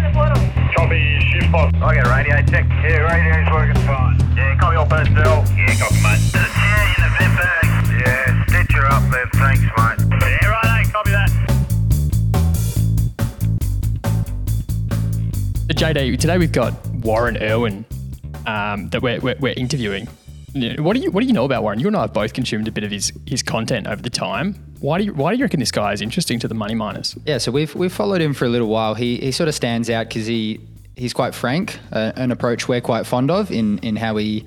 [0.00, 0.40] in the portal.
[0.76, 1.76] Copy, shift box.
[1.76, 2.64] I got radio check.
[2.82, 4.18] Yeah, radio's working fine.
[4.36, 5.44] Yeah, copy all personnel.
[5.56, 6.20] Yeah, copy, mate.
[6.32, 7.66] There's a chair in the vent bag.
[8.00, 9.28] Yeah, stitch her up there.
[9.34, 9.98] Thanks, mate.
[10.22, 11.30] Yeah, right, copy that.
[15.68, 17.84] So JD, today we've got Warren Irwin
[18.46, 20.08] um, that we're, we're, we're interviewing.
[20.52, 21.78] What do you what do you know about Warren?
[21.78, 24.54] You and I have both consumed a bit of his his content over the time.
[24.80, 27.16] Why do you why do you reckon this guy is interesting to the money miners?
[27.24, 28.94] Yeah, so we've we've followed him for a little while.
[28.94, 30.60] He he sort of stands out because he
[30.96, 34.44] he's quite frank, uh, an approach we're quite fond of in in how he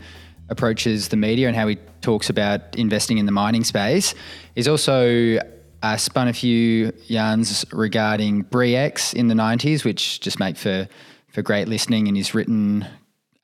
[0.49, 4.13] approaches the media and how he talks about investing in the mining space.
[4.55, 5.39] He's also
[5.81, 10.87] uh, spun a few yarns regarding Bre-X in the '90s, which just make for
[11.29, 12.85] for great listening, and he's written.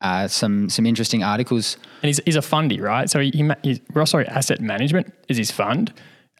[0.01, 3.09] Uh, some some interesting articles And he's, he's a fundy, right?
[3.09, 5.93] So he, he Rosseau, Asset Management is his fund.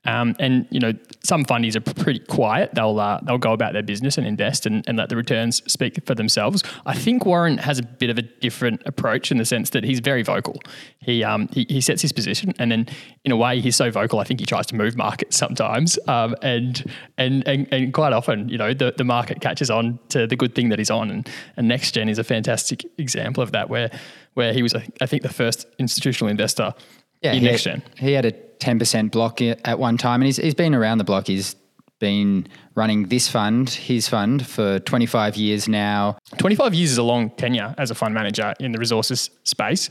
[0.06, 2.74] Um, and you know some fundies are pretty quiet.
[2.74, 6.06] They'll uh, they'll go about their business and invest and, and let the returns speak
[6.06, 6.64] for themselves.
[6.86, 10.00] I think Warren has a bit of a different approach in the sense that he's
[10.00, 10.62] very vocal.
[11.00, 12.88] He um, he, he sets his position, and then
[13.26, 14.20] in a way he's so vocal.
[14.20, 16.84] I think he tries to move markets sometimes, um, and,
[17.18, 20.56] and and and quite often you know the, the market catches on to the good
[20.56, 21.12] thing that he's on.
[21.12, 23.92] And and NexGen is a fantastic example of that, where
[24.34, 26.74] where he was I think the first institutional investor
[27.22, 27.82] in he NexGen.
[27.82, 31.04] Had, he had a 10% block at one time, and he's, he's been around the
[31.04, 31.28] block.
[31.28, 31.56] He's
[32.00, 36.18] been running this fund, his fund, for 25 years now.
[36.38, 39.90] 25 years is a long tenure as a fund manager in the resources space.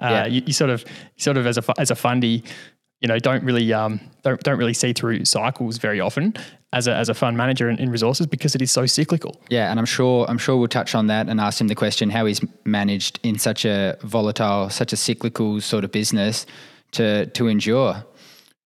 [0.00, 0.26] Uh, Yeah.
[0.26, 0.84] you, you sort of,
[1.18, 2.42] sort of as a as a fundy,
[3.02, 6.34] you know, don't really um, don't don't really see through cycles very often
[6.72, 9.38] as a as a fund manager in, in resources because it is so cyclical.
[9.50, 12.08] Yeah, and I'm sure I'm sure we'll touch on that and ask him the question
[12.08, 16.46] how he's managed in such a volatile, such a cyclical sort of business
[16.92, 18.04] to to endure.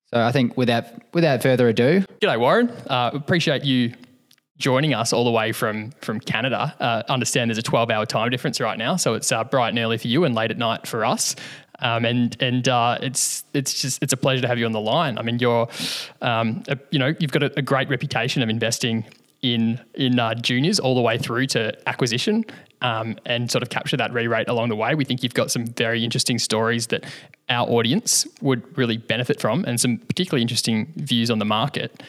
[0.06, 2.70] So I think without without further ado, G'day, Warren.
[2.86, 3.94] Uh, appreciate you
[4.56, 6.74] joining us all the way from from Canada.
[6.78, 9.78] Uh, understand there's a 12 hour time difference right now, so it's uh, bright and
[9.78, 11.34] early for you and late at night for us.
[11.80, 14.80] Um, and and uh, it's it's just it's a pleasure to have you on the
[14.80, 15.18] line.
[15.18, 15.68] I mean, you're
[16.22, 19.04] um, a, you know you've got a, a great reputation of investing
[19.44, 22.44] in in uh, juniors all the way through to acquisition.
[22.82, 24.94] Um, and sort of capture that re-rate along the way.
[24.94, 27.06] We think you've got some very interesting stories that
[27.48, 32.02] our audience would really benefit from, and some particularly interesting views on the market.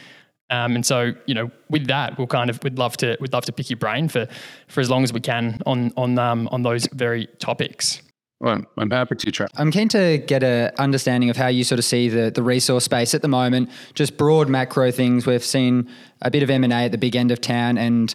[0.49, 3.45] Um, and so, you know, with that, we'll kind of we'd love to we'd love
[3.45, 4.27] to pick your brain for
[4.67, 8.01] for as long as we can on on um, on those very topics.
[8.41, 9.47] Well, I'm, happy to try.
[9.55, 12.83] I'm keen to get a understanding of how you sort of see the, the resource
[12.83, 15.25] space at the moment, just broad macro things.
[15.25, 15.89] We've seen
[16.21, 18.13] a bit of M&A at the big end of town and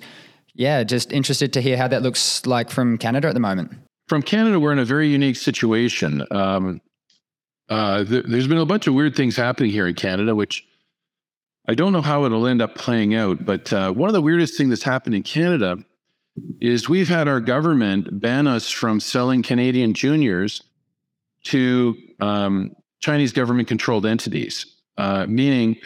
[0.55, 3.73] yeah, just interested to hear how that looks like from Canada at the moment.
[4.09, 6.27] From Canada, we're in a very unique situation.
[6.31, 6.83] Um,
[7.71, 10.67] uh, th- there's been a bunch of weird things happening here in Canada, which
[11.67, 13.47] I don't know how it'll end up playing out.
[13.47, 15.79] But uh, one of the weirdest things that's happened in Canada
[16.61, 20.62] is we've had our government ban us from selling Canadian juniors
[21.45, 24.67] to um, Chinese government controlled entities,
[24.99, 25.77] uh, meaning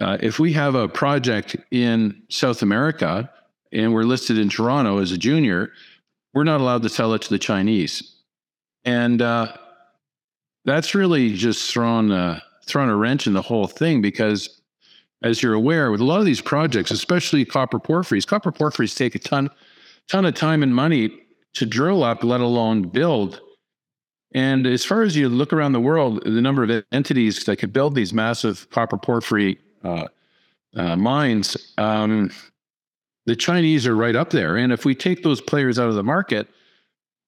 [0.00, 3.30] uh, if we have a project in South America
[3.72, 5.70] and we're listed in Toronto as a junior,
[6.34, 8.14] we're not allowed to sell it to the Chinese.
[8.84, 9.52] And uh,
[10.64, 14.55] that's really just thrown, uh, thrown a wrench in the whole thing because,
[15.22, 19.14] as you're aware, with a lot of these projects, especially copper porphyries, copper porphyries take
[19.14, 19.50] a ton,
[20.08, 21.10] ton of time and money
[21.54, 23.40] to drill up, let alone build.
[24.34, 27.72] And as far as you look around the world, the number of entities that could
[27.72, 30.08] build these massive copper porphyry uh,
[30.76, 32.30] uh, mines, um,
[33.24, 34.56] the Chinese are right up there.
[34.56, 36.48] And if we take those players out of the market,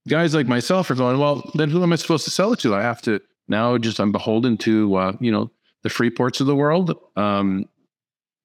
[0.09, 2.75] guys like myself are going, well, then who am I supposed to sell it to?
[2.75, 5.51] I have to now just I'm beholden to uh, you know
[5.83, 7.69] the Freeports of the world, um,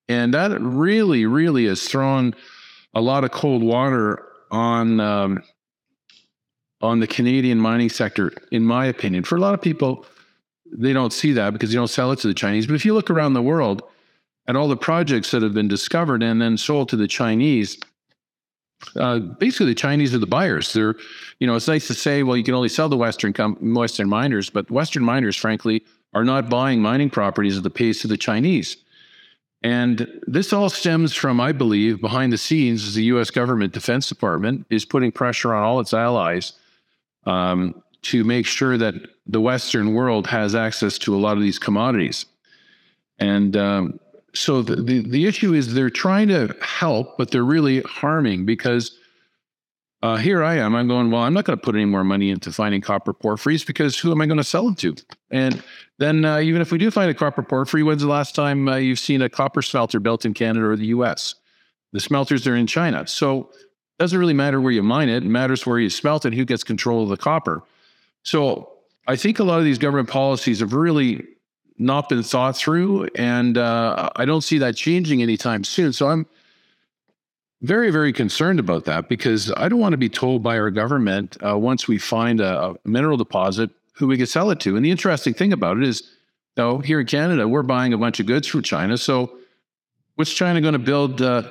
[0.08, 2.36] and that really, really has thrown
[2.94, 5.44] a lot of cold water on um,
[6.82, 9.24] on the Canadian mining sector, in my opinion.
[9.24, 10.06] For a lot of people,
[10.72, 12.68] they don't see that because you don't sell it to the Chinese.
[12.68, 13.84] But if you look around the world
[14.48, 17.78] at all the projects that have been discovered and then sold to the Chinese,
[18.98, 20.74] uh, basically the Chinese are the buyers.
[20.74, 20.96] They're,
[21.40, 24.10] you know, it's nice to say, well, you can only sell the Western com- Western
[24.10, 25.84] miners, but Western miners, frankly,
[26.14, 28.78] are not buying mining properties at the pace of the Chinese.
[29.64, 33.32] And this all stems from, I believe, behind the scenes, the U.S.
[33.32, 36.54] government Defense Department is putting pressure on all its allies
[37.26, 38.96] um, to make sure that
[39.26, 42.26] the Western world has access to a lot of these commodities.
[43.20, 44.00] And um,
[44.34, 48.98] so the, the, the issue is they're trying to help, but they're really harming because
[50.04, 50.76] uh, here I am.
[50.76, 53.66] I'm going, well, I'm not going to put any more money into finding copper porphyries
[53.66, 54.96] because who am I going to sell them to?
[55.32, 55.64] And
[55.98, 58.76] then uh, even if we do find a copper porphyry, when's the last time uh,
[58.76, 61.36] you've seen a copper smelter built in Canada or the US?
[61.94, 63.08] The smelters are in China.
[63.08, 65.24] So it doesn't really matter where you mine it.
[65.24, 67.64] It matters where you smelt it, and who gets control of the copper.
[68.24, 68.74] So
[69.08, 71.26] I think a lot of these government policies have really
[71.78, 75.94] not been thought through, and uh, I don't see that changing anytime soon.
[75.94, 76.26] So I'm
[77.64, 81.38] very, very concerned about that because I don't want to be told by our government
[81.46, 84.76] uh, once we find a, a, mineral deposit who we can sell it to.
[84.76, 86.12] And the interesting thing about it is,
[86.58, 88.98] you here in Canada, we're buying a bunch of goods from China.
[88.98, 89.38] So
[90.16, 91.44] what's China going to build uh,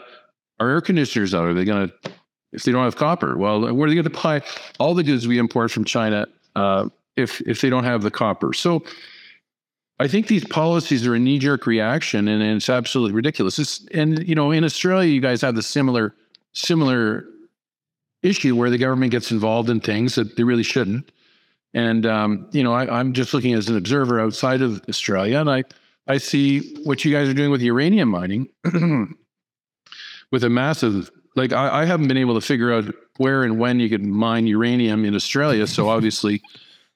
[0.61, 1.45] our air conditioners out?
[1.45, 2.13] Are they going to,
[2.53, 3.37] if they don't have copper?
[3.39, 4.43] Well, where are they going to buy
[4.79, 8.53] all the goods we import from China uh, if if they don't have the copper?
[8.53, 8.85] So
[10.03, 13.57] I think these policies are a knee jerk reaction, and, and it's absolutely ridiculous.
[13.61, 16.13] It's, and you know, in Australia, you guys have the similar
[16.55, 17.25] similar
[18.21, 21.13] issue where the government gets involved in things that they really shouldn't.
[21.73, 25.49] And um, you know, I, am just looking as an observer outside of Australia, and
[25.49, 25.63] I
[26.09, 28.49] I see what you guys are doing with uranium mining,
[30.33, 33.79] with a massive like I, I haven't been able to figure out where and when
[33.79, 35.69] you could mine uranium in Australia.
[35.69, 36.43] So obviously.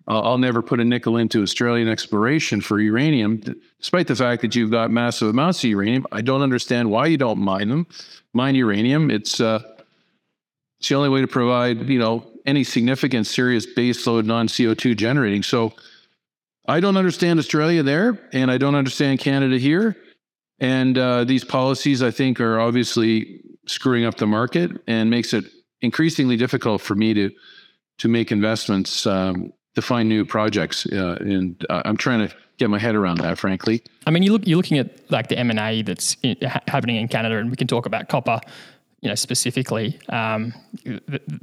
[0.08, 3.42] I'll never put a nickel into Australian exploration for uranium,
[3.80, 6.06] despite the fact that you've got massive amounts of uranium.
[6.12, 7.88] I don't understand why you don't mine them.
[8.32, 9.10] Mine uranium.
[9.10, 9.62] It's uh,
[10.78, 14.94] it's the only way to provide you know any significant serious baseload non CO two
[14.94, 15.42] generating.
[15.42, 15.72] So
[16.68, 19.96] I don't understand Australia there, and I don't understand Canada here.
[20.60, 25.44] And uh, these policies, I think, are obviously screwing up the market and makes it
[25.80, 27.30] increasingly difficult for me to
[27.98, 30.86] to make investments um, to find new projects.
[30.86, 33.82] Uh, and uh, I'm trying to get my head around that, frankly.
[34.06, 36.62] I mean, you look, you're looking at like the M and A that's in, ha-
[36.66, 38.40] happening in Canada, and we can talk about copper
[39.00, 39.98] you know specifically.
[40.08, 40.54] Um,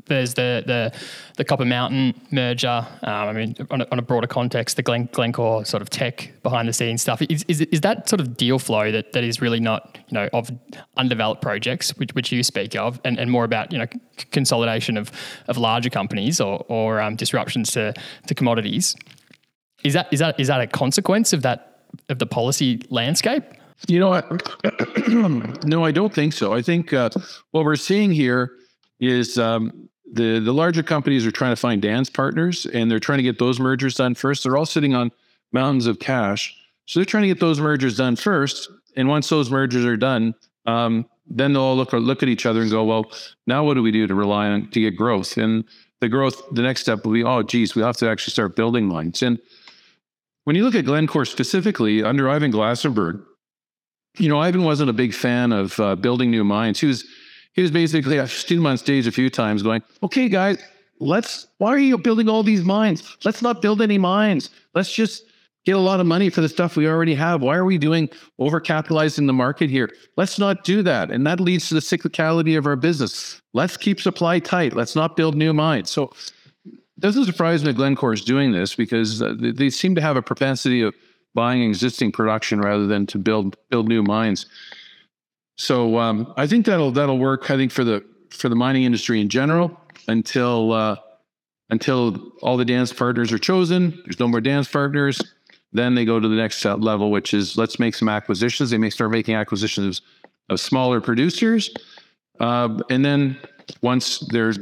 [0.06, 0.94] there's the the
[1.38, 2.86] the Copper Mountain merger.
[3.04, 6.34] Um, I mean, on a, on a, broader context, the Glen, Glencore sort of Teck
[6.42, 7.22] behind the scenes stuff.
[7.22, 10.30] Is, is is that sort of deal flow that, that is really not you know
[10.34, 10.50] of
[10.98, 13.88] undeveloped projects, which, which you speak of, and, and more about you know
[14.32, 15.12] consolidation of
[15.48, 17.94] of larger companies or or um, disruptions to
[18.28, 18.96] to commodities.
[19.84, 23.44] Is that is that is that a consequence of that of the policy landscape?
[23.88, 25.08] You know what?
[25.66, 26.54] no, I don't think so.
[26.54, 27.10] I think uh,
[27.52, 28.52] what we're seeing here
[29.00, 33.18] is um, the the larger companies are trying to find dance partners, and they're trying
[33.18, 34.44] to get those mergers done first.
[34.44, 35.12] They're all sitting on
[35.52, 38.70] mountains of cash, so they're trying to get those mergers done first.
[38.96, 40.36] And once those mergers are done,
[40.66, 43.12] um, then they'll all look look at each other and go, "Well,
[43.48, 45.66] now what do we do to rely on to get growth?" And
[46.00, 48.88] the growth, the next step will be, "Oh, geez, we have to actually start building
[48.88, 49.40] mines." And
[50.46, 53.24] when you look at Glencore specifically under Ivan Glasenberg,
[54.18, 56.80] you know, Ivan wasn't a big fan of uh, building new mines.
[56.80, 57.06] He was,
[57.54, 60.58] he was basically, I've seen him on stage a few times going, okay, guys,
[61.00, 63.18] let's, why are you building all these mines?
[63.24, 64.50] Let's not build any mines.
[64.76, 65.24] Let's just
[65.66, 67.42] get a lot of money for the stuff we already have.
[67.42, 69.90] Why are we doing overcapitalizing the market here?
[70.18, 71.10] Let's not do that.
[71.10, 73.42] And that leads to the cyclicality of our business.
[73.54, 74.74] Let's keep supply tight.
[74.74, 75.90] Let's not build new mines.
[75.90, 76.12] So
[76.66, 80.22] it doesn't surprise me Glencore is doing this because uh, they seem to have a
[80.22, 80.94] propensity of
[81.34, 84.46] buying existing production rather than to build build new mines.
[85.58, 87.50] So um, I think that'll that'll work.
[87.52, 90.96] I think for the for the mining industry in general until uh,
[91.70, 94.02] until all the dance partners are chosen.
[94.04, 95.22] There's no more dance partners.
[95.72, 98.70] Then they go to the next level, which is let's make some acquisitions.
[98.70, 100.02] They may start making acquisitions
[100.50, 101.74] of smaller producers,
[102.40, 103.38] uh, and then
[103.82, 104.54] once they're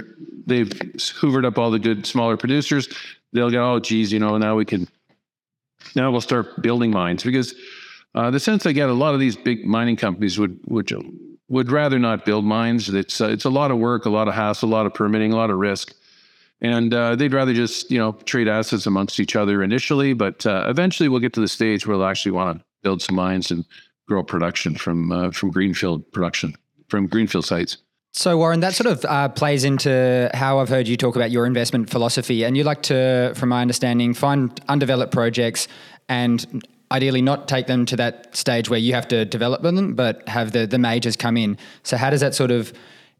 [0.45, 2.87] they've hoovered up all the good smaller producers,
[3.33, 4.87] they'll go, oh, geez, you know, now we can
[5.95, 7.53] now we'll start building mines because
[8.15, 10.91] uh, the sense I get, a lot of these big mining companies would would
[11.47, 12.89] would rather not build mines.
[12.89, 15.33] It's uh, it's a lot of work, a lot of hassle, a lot of permitting,
[15.33, 15.93] a lot of risk,
[16.61, 20.13] and uh, they'd rather just you know trade assets amongst each other initially.
[20.13, 23.15] But uh, eventually, we'll get to the stage where they'll actually want to build some
[23.15, 23.65] mines and
[24.07, 26.55] grow production from uh, from greenfield production
[26.89, 27.77] from greenfield sites.
[28.13, 31.45] So, Warren, that sort of uh, plays into how I've heard you talk about your
[31.45, 32.43] investment philosophy.
[32.43, 35.69] And you like to, from my understanding, find undeveloped projects
[36.09, 40.27] and ideally not take them to that stage where you have to develop them, but
[40.27, 41.57] have the, the majors come in.
[41.83, 42.73] So, how does that sort of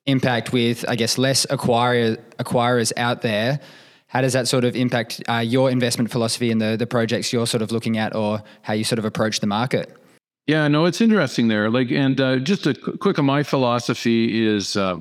[0.07, 3.62] impact with, I guess, less acquirer, acquirers out there?
[4.07, 7.48] How does that sort of impact uh, your investment philosophy and the, the projects you're
[7.48, 10.00] sort of looking at or how you sort of approach the market?
[10.48, 11.69] Yeah, no, it's interesting there.
[11.69, 15.00] Like, and uh, just a quick of my philosophy is uh,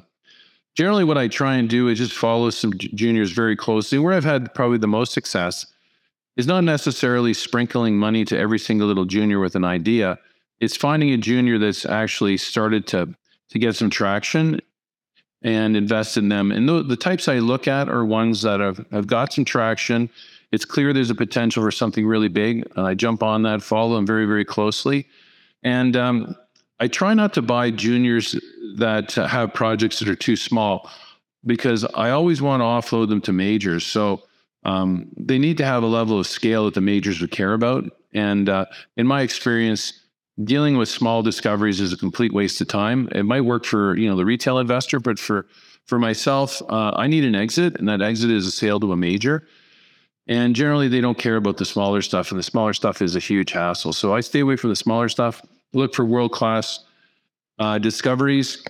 [0.76, 3.98] generally what I try and do is just follow some juniors very closely.
[3.98, 5.66] Where I've had probably the most success
[6.36, 10.18] is not necessarily sprinkling money to every single little junior with an idea.
[10.60, 13.14] It's finding a junior that's actually started to
[13.50, 14.60] to get some traction
[15.42, 16.52] and invest in them.
[16.52, 20.08] And the, the types I look at are ones that have, have got some traction.
[20.52, 22.70] It's clear there's a potential for something really big.
[22.76, 25.08] And I jump on that, follow them very, very closely.
[25.62, 26.36] And um,
[26.78, 28.38] I try not to buy juniors
[28.76, 30.90] that have projects that are too small.
[31.44, 33.86] because I always want to offload them to majors.
[33.86, 34.22] So
[34.64, 37.84] um, they need to have a level of scale that the majors would care about.
[38.12, 39.92] And uh, in my experience,
[40.44, 43.08] dealing with small discoveries is a complete waste of time.
[43.12, 45.46] It might work for you know the retail investor, but for
[45.86, 48.96] for myself, uh, I need an exit, and that exit is a sale to a
[48.96, 49.46] major.
[50.30, 53.18] And generally, they don't care about the smaller stuff, and the smaller stuff is a
[53.18, 53.92] huge hassle.
[53.92, 55.42] So I stay away from the smaller stuff.
[55.72, 56.84] Look for world class
[57.58, 58.64] uh, discoveries.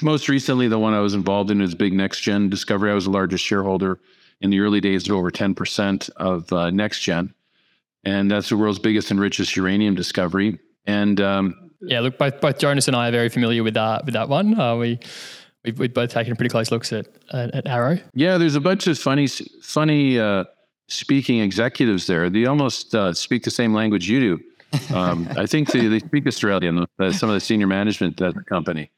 [0.00, 2.90] Most recently, the one I was involved in is Big NexGen Discovery.
[2.90, 4.00] I was the largest shareholder
[4.40, 7.32] in the early days over 10% of uh, NexGen.
[8.04, 10.58] And that's the world's biggest and richest uranium discovery.
[10.84, 14.14] And um, yeah, look, both both Jonas and I are very familiar with that with
[14.14, 14.58] that one.
[14.58, 14.98] Uh, we
[15.64, 17.98] we've, we've both taken pretty close looks at at, at Arrow.
[18.14, 20.44] Yeah, there's a bunch of funny funny uh,
[20.88, 22.28] speaking executives there.
[22.30, 24.94] They almost uh, speak the same language you do.
[24.94, 26.86] Um, I think they, they speak Australian.
[26.98, 28.90] Uh, some of the senior management at the company.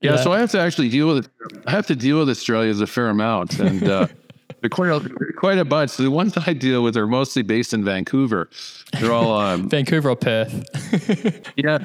[0.00, 1.62] Yeah, yeah, so I have to actually deal with it.
[1.66, 4.08] I have to deal with Australia as a fair amount, and uh,
[4.70, 5.92] quite a, quite a bunch.
[5.92, 8.50] So the ones I deal with are mostly based in Vancouver.
[9.00, 11.50] They're all um, Vancouver or Perth.
[11.56, 11.78] yeah,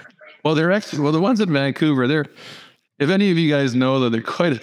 [0.44, 2.06] well, they're actually well the ones in Vancouver.
[2.06, 2.26] They're
[3.00, 4.62] if any of you guys know that they're quite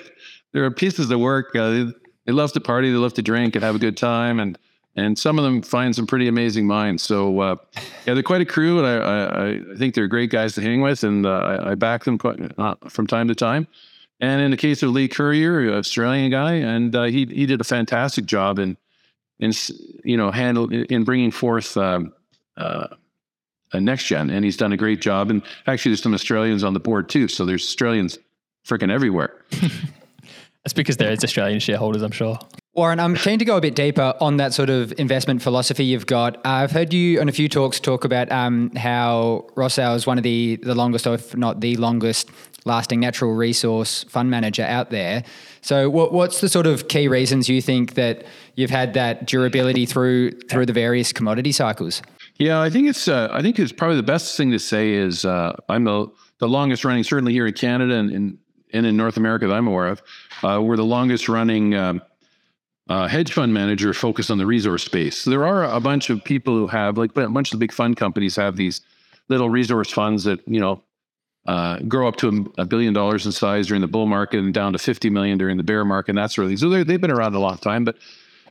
[0.53, 1.55] they're pieces of work.
[1.57, 1.87] Uh, they,
[2.27, 4.59] they love to party, they love to drink and have a good time, and
[4.99, 7.05] and some of them find some pretty amazing minds.
[7.05, 7.57] So uh,
[8.05, 10.81] yeah, they're quite a crew, and I, I, I think they're great guys to hang
[10.81, 13.69] with, and uh, I, back them quite, uh, from time to time.
[14.21, 17.65] And in the case of Leigh Curyer, Australian guy, and uh, he he did a
[17.65, 18.77] fantastic job in
[19.39, 19.53] in
[20.03, 22.13] you know handle in bringing forth um,
[22.57, 22.89] uh,
[23.73, 25.31] a NexGen, and he's done a great job.
[25.31, 28.19] And actually, there's some Australians on the board too, so there's Australians
[28.67, 29.45] freaking everywhere.
[30.65, 32.39] That's because there is Australian shareholders, I'm sure.
[32.79, 36.07] Warren, I'm keen to go a bit deeper on that sort of investment philosophy you've
[36.07, 36.41] got.
[36.47, 40.23] I've heard you on a few talks talk about um, how Rosseau is one of
[40.23, 42.31] the, the longest, if not the longest,
[42.67, 45.25] lasting natural resource fund manager out there.
[45.61, 49.85] So, what, what's the sort of key reasons you think that you've had that durability
[49.85, 52.01] through through the various commodity cycles?
[52.37, 55.25] Yeah, I think it's uh, I think it's probably the best thing to say is
[55.25, 56.07] uh, I'm the
[56.39, 58.39] the longest running, certainly here in Canada and in
[58.73, 60.01] and in North America that I'm aware of.
[60.45, 61.75] Uh, we're the longest running.
[61.75, 62.03] Um,
[62.89, 65.19] uh, hedge fund manager focused on the resource space.
[65.19, 67.73] So there are a bunch of people who have, like a bunch of the big
[67.73, 68.81] fund companies have these
[69.29, 70.83] little resource funds that, you know,
[71.47, 74.73] uh, grow up to a, billion dollars in size during the bull market and down
[74.73, 76.57] to 50 million during the bear market and that sort of thing.
[76.59, 77.85] So they've been around a long time.
[77.85, 77.97] But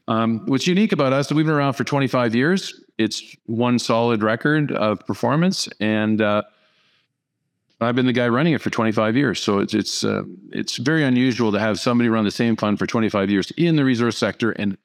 [0.08, 2.82] um, what's unique about us, we've been around for 25 years.
[2.98, 5.68] It's one solid record of performance.
[5.80, 6.44] And, uh,
[7.80, 11.04] I've been the guy running it for 25 years, so it's it's uh, it's very
[11.04, 14.52] unusual to have somebody run the same fund for 25 years in the resource sector.
[14.52, 14.78] And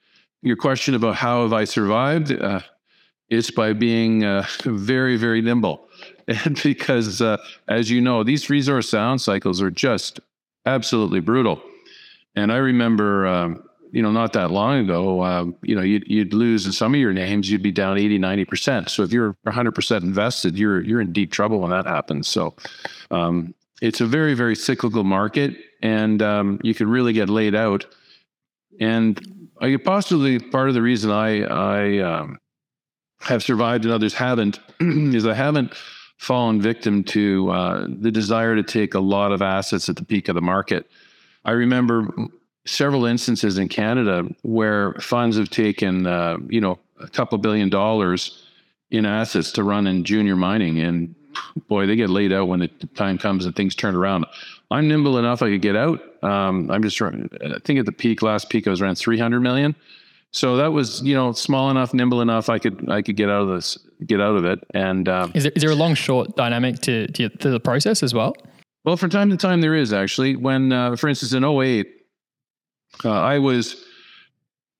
[0.42, 2.32] your question about how have I survived?
[2.32, 2.60] Uh,
[3.30, 5.88] it's by being uh, very very nimble,
[6.28, 10.20] and because uh, as you know, these resource down cycles are just
[10.66, 11.62] absolutely brutal.
[12.36, 16.32] And I remember um, you know, not that long ago, um, you know, you'd, you'd
[16.32, 18.88] lose in some of your names, you'd be down 80, 90%.
[18.88, 22.26] So if you're 100% invested, you're, you're in deep trouble when that happens.
[22.26, 22.54] So
[23.10, 27.84] um, it's a very, very cyclical market and um, you could really get laid out.
[28.80, 32.38] And I could possibly part of the reason I, I um,
[33.20, 35.74] have survived and others haven't is I haven't
[36.16, 40.28] fallen victim to uh, the desire to take a lot of assets at the peak
[40.28, 40.88] of the market.
[41.44, 42.08] I remember
[42.64, 48.46] several instances in Canada where funds have taken, uh, you know, a couple billion dollars
[48.90, 51.14] in assets to run in junior mining, and
[51.68, 54.26] boy, they get laid out when the time comes and things turn around.
[54.70, 56.00] I'm nimble enough; I could get out.
[56.22, 57.28] Um, I'm just trying.
[57.42, 59.74] I think at the peak, last peak, I was around 300 million.
[60.30, 62.48] So that was, you know, small enough, nimble enough.
[62.48, 63.76] I could, I could get out of this,
[64.06, 64.60] get out of it.
[64.72, 68.02] And um, is there is there a long short dynamic to, to, to the process
[68.02, 68.34] as well?
[68.84, 70.36] Well, from time to time there is actually.
[70.36, 72.01] When, uh, for instance, in 08,
[73.04, 73.84] uh, I was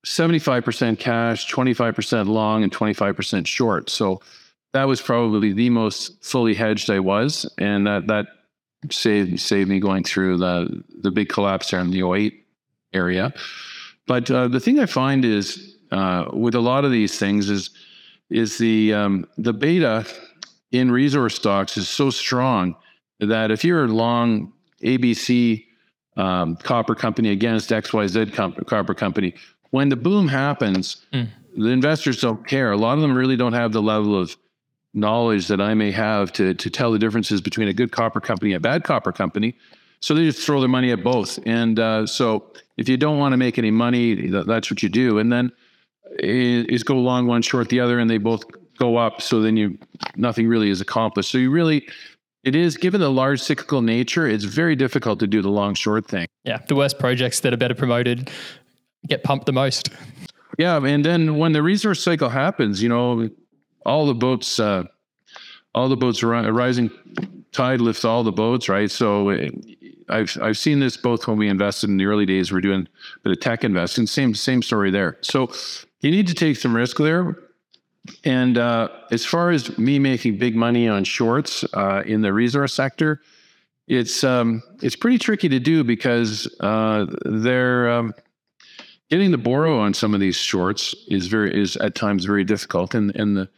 [0.07, 3.90] 75% cash, 25% long, and 25% short.
[3.90, 4.21] So
[4.73, 7.50] that was probably the most fully hedged I was.
[7.59, 8.26] And that, that
[8.90, 12.45] saved, saved me going through the, the big collapse there in the 08
[12.92, 13.33] area.
[14.07, 17.71] But uh, the thing I find is uh, with a lot of these things is,
[18.31, 20.07] is the, um, the beta
[20.73, 22.75] in resource stocks is so strong
[23.21, 24.52] that if you're long
[24.83, 25.66] ABC
[26.16, 29.35] um, copper company against XYZ comp- copper company.
[29.71, 31.28] When the boom happens, mm.
[31.57, 32.73] the investors don't care.
[32.73, 34.37] A lot of them really don't have the level of
[34.95, 38.52] knowledge that I may have to, to tell the differences between a good copper company
[38.52, 39.57] and a bad copper company.
[40.00, 41.38] So they just throw their money at both.
[41.47, 45.19] And uh, so if you don't want to make any money, that's what you do.
[45.19, 45.52] And then
[46.19, 48.45] is go long one, short the other, and they both
[48.78, 49.23] go up.
[49.23, 49.78] So then you
[50.16, 51.31] nothing really is accomplished.
[51.31, 51.87] So you really
[52.44, 56.06] it is given the large cyclical nature, it's very difficult to do the long short
[56.06, 56.26] thing.
[56.44, 58.30] Yeah, the worst projects that are better promoted
[59.06, 59.90] get pumped the most.
[60.58, 63.30] Yeah, and then when the resource cycle happens, you know,
[63.87, 64.84] all the boats, uh,
[65.75, 66.90] all the boats are rising
[67.52, 68.90] tide lifts all the boats, right?
[68.90, 69.49] So uh,
[70.08, 72.52] I've I've seen this both when we invested in the early days.
[72.52, 74.06] We're doing a bit of tech investing.
[74.06, 75.18] Same same story there.
[75.22, 75.50] So
[76.00, 77.37] you need to take some risk there.
[78.25, 82.75] And uh, as far as me making big money on shorts uh, in the resource
[82.75, 83.21] sector,
[83.87, 88.14] it's um, it's pretty tricky to do because uh, they're um,
[89.11, 92.94] getting the borrow on some of these shorts is very is at times very difficult.
[92.94, 93.49] And and the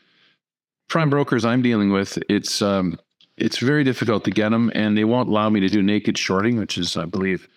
[0.89, 2.99] prime brokers I'm dealing with, it's um,
[3.37, 6.59] it's very difficult to get them, and they won't allow me to do naked shorting,
[6.59, 7.49] which is, I believe,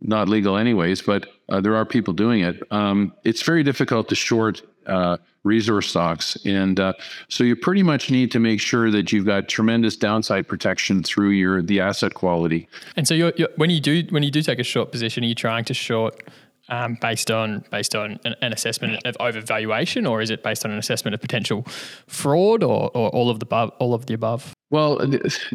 [0.00, 1.02] not legal anyways.
[1.02, 2.62] But uh, there are people doing it.
[2.70, 6.92] Um, it's very difficult to short uh, resource stocks, and uh,
[7.28, 11.30] so you pretty much need to make sure that you've got tremendous downside protection through
[11.30, 12.68] your the asset quality.
[12.96, 15.28] And so, you're, you're, when you do when you do take a short position, are
[15.28, 16.22] you trying to short
[16.68, 20.70] um, based on based on an, an, assessment of overvaluation, or is it based on
[20.70, 21.64] an assessment of potential
[22.06, 23.70] fraud, or, or all of the above?
[23.78, 24.54] All of the above.
[24.70, 25.00] Well,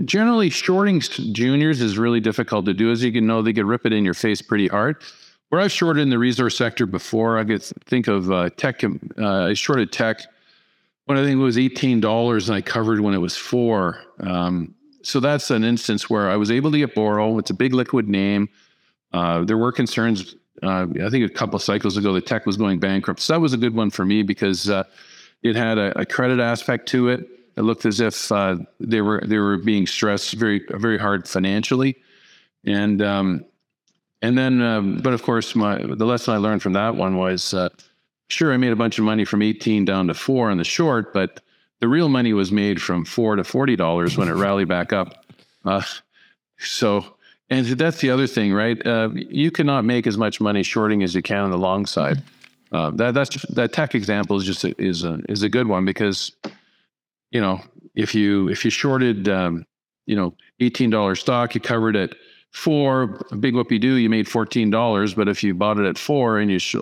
[0.06, 2.92] generally, shorting juniors is really difficult to do.
[2.92, 4.98] As you can know, they could rip it in your face pretty hard.
[5.52, 8.86] Where I've shorted in the resource sector before, I could think of uh, Teck.
[8.86, 10.22] Uh, I shorted Teck
[11.08, 14.00] when I think it was eighteen dollars, and I covered when it was four.
[14.22, 17.38] Um, so that's an instance where I was able to get borrow.
[17.38, 18.48] It's a big liquid name.
[19.12, 20.36] Uh, there were concerns.
[20.64, 23.20] Uh, I think a couple of cycles ago, the Teck was going bankrupt.
[23.20, 24.86] So that was a good one for me because uh,
[25.44, 27.28] it had a, a credit aspect to it.
[27.58, 31.98] It looked as if uh, they were they were being stressed very very hard financially,
[32.64, 33.44] and um,
[34.22, 37.54] and then um, but of course my the lesson I learned from that one was
[37.54, 37.70] uh,
[38.28, 41.14] sure I made a bunch of money from 18 down to four on the short,
[41.14, 41.42] but
[41.80, 45.26] the real money was made from four to forty dollars when it rallied back up.
[45.66, 45.82] Uh,
[46.58, 47.16] so
[47.50, 48.84] and that's the other thing, right?
[48.86, 52.24] Uh, you cannot make as much money shorting as you can on the long side.
[52.72, 55.68] Uh, that that's just, that Teck example is just a, is a is a good
[55.68, 56.32] one because
[57.32, 57.62] you know,
[57.96, 59.66] if you if you shorted, um,
[60.06, 62.16] you know, eighteen dollars stock, you covered it
[62.52, 63.08] four.
[63.40, 65.14] Big whoopie do, you made fourteen dollars.
[65.14, 66.76] But if you bought it at four and you sh-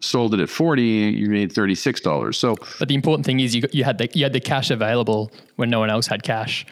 [0.00, 2.38] sold it at forty, you made thirty six dollars.
[2.38, 5.32] So, but the important thing is you you had the you had the cash available
[5.56, 6.66] when no one else had cash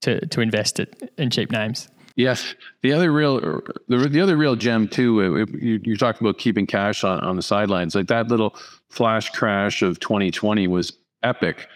[0.00, 1.88] to to invest it in cheap names.
[2.16, 3.40] Yes, the other real
[3.88, 5.20] the, the other real gem too.
[5.20, 7.94] Uh, you, you're talking about keeping cash on on the sidelines.
[7.94, 8.56] Like that little
[8.88, 10.92] flash crash of 2020 was
[11.24, 11.68] epic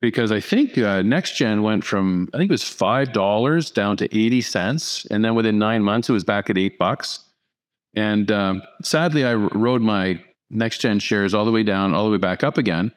[0.00, 4.04] because I think uh, NexGen went from I think it was five dollars down to
[4.06, 7.20] eighty cents, and then within nine months it was back at eight bucks.
[7.94, 12.18] And um, sadly, I rode my NexGen shares all the way down, all the way
[12.18, 12.92] back up again.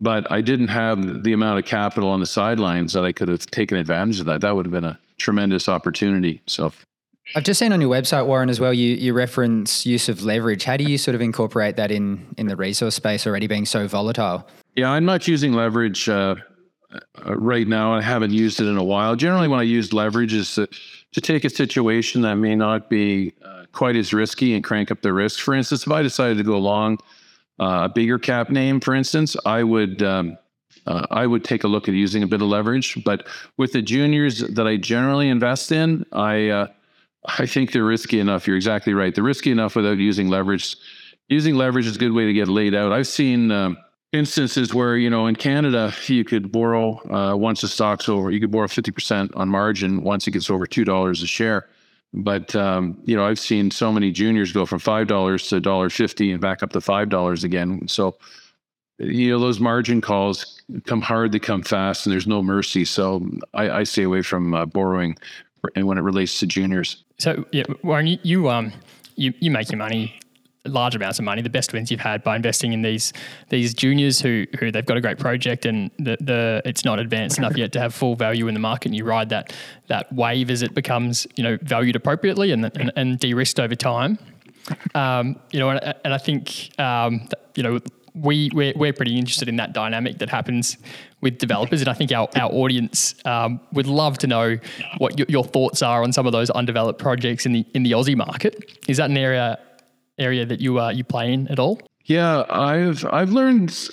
[0.00, 3.46] But I didn't have the amount of capital on the sidelines that I could have
[3.46, 4.42] taken advantage of that.
[4.42, 6.42] That would have been a tremendous opportunity.
[6.46, 6.72] So.
[7.34, 8.72] I've just seen on your website, Warren, as well.
[8.72, 10.64] You you reference use of leverage.
[10.64, 13.88] How do you sort of incorporate that in in the resource space already being so
[13.88, 14.46] volatile?
[14.76, 16.36] Yeah, I'm not using leverage uh,
[16.92, 17.92] uh, right now.
[17.92, 19.16] I haven't used it in a while.
[19.16, 20.68] Generally, when I use leverage, is to,
[21.12, 25.02] to take a situation that may not be uh, quite as risky and crank up
[25.02, 25.40] the risk.
[25.40, 26.98] For instance, if I decided to go long
[27.58, 30.02] uh, a bigger cap name, for instance, I would.
[30.02, 30.38] Um,
[30.86, 33.82] uh, I would take a look at using a bit of leverage, but with the
[33.82, 36.66] juniors that I generally invest in, I uh,
[37.38, 38.46] I think they're risky enough.
[38.46, 39.14] You're exactly right.
[39.14, 40.76] They're risky enough without using leverage.
[41.28, 42.92] Using leverage is a good way to get laid out.
[42.92, 43.76] I've seen um,
[44.12, 48.40] instances where you know in Canada you could borrow uh, once the stock's over, you
[48.40, 51.68] could borrow fifty percent on margin once it gets over two dollars a share.
[52.12, 55.90] But um, you know I've seen so many juniors go from five dollars to dollar
[55.90, 57.88] fifty and back up to five dollars again.
[57.88, 58.16] So
[58.98, 62.84] you know those margin calls come hard, they come fast, and there's no mercy.
[62.84, 65.16] So I, I stay away from uh, borrowing,
[65.74, 67.04] and when it relates to juniors.
[67.18, 68.72] So yeah, Warren, you, you um
[69.16, 70.18] you you make your money
[70.68, 73.12] large amounts of money, the best wins you've had by investing in these
[73.48, 77.38] these juniors who who they've got a great project and the, the it's not advanced
[77.38, 78.86] enough yet to have full value in the market.
[78.86, 79.52] And you ride that
[79.88, 84.18] that wave as it becomes you know valued appropriately and and, and de-risked over time.
[84.94, 87.80] Um, you know, and, and I think um, you know
[88.16, 90.76] we we're, we're pretty interested in that dynamic that happens
[91.20, 94.58] with developers, and I think our our audience um, would love to know
[94.98, 97.92] what your, your, thoughts are on some of those undeveloped projects in the in the
[97.92, 98.78] Aussie market.
[98.88, 99.58] Is that an area
[100.18, 101.80] area that you uh, you play in at all?
[102.04, 103.90] Yeah, I've I've learned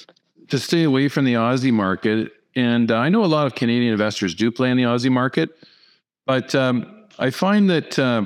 [0.49, 4.36] to stay away from the Aussie market, and I know a lot of Canadian investors
[4.36, 5.49] do play in the Aussie market,
[6.25, 8.25] but um, I find that uh,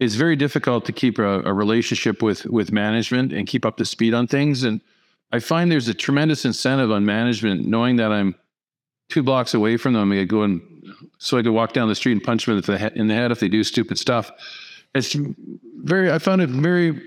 [0.00, 3.84] it's very difficult to keep a, a, relationship with with management and keep up to
[3.84, 4.64] speed on things.
[4.64, 4.80] And
[5.34, 8.36] I find there's a tremendous incentive on management knowing that I'm
[9.08, 10.12] two blocks away from them.
[10.12, 10.62] I go and
[11.18, 13.48] so I could walk down the street and punch them in the, head if they
[13.48, 14.30] do stupid stuff.
[14.94, 15.16] It's
[15.78, 16.12] very.
[16.12, 17.02] I found it very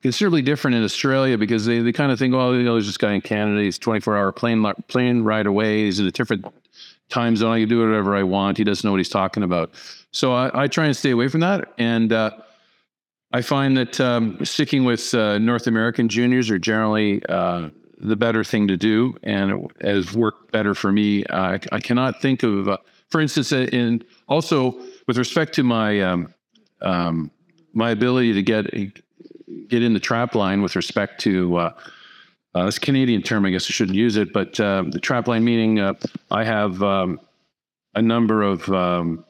[0.00, 2.96] considerably different in Australia because they, they kind of think, well, you know, there's this
[2.96, 3.60] guy in Canada.
[3.60, 5.84] He's 24 hour plane plane ride away.
[5.84, 6.46] He's in a different
[7.10, 7.52] time zone.
[7.52, 8.56] I can do whatever I want.
[8.56, 9.74] He doesn't know what he's talking about.
[10.12, 11.74] So I, I try and stay away from that.
[11.76, 12.30] And uh,
[13.36, 17.68] I find that um, sticking with uh, North American juniors are generally uh,
[17.98, 21.22] the better thing to do, and has worked better for me.
[21.28, 22.78] I, I cannot think of, uh,
[23.10, 26.32] for instance, uh, in also with respect to my um,
[26.80, 27.30] um,
[27.74, 28.72] my ability to get
[29.68, 31.74] get in the trap line with respect to uh,
[32.54, 33.44] uh, this Canadian term.
[33.44, 35.92] I guess I shouldn't use it, but uh, the trap line meaning uh,
[36.30, 37.20] I have um,
[37.94, 39.25] a number of um,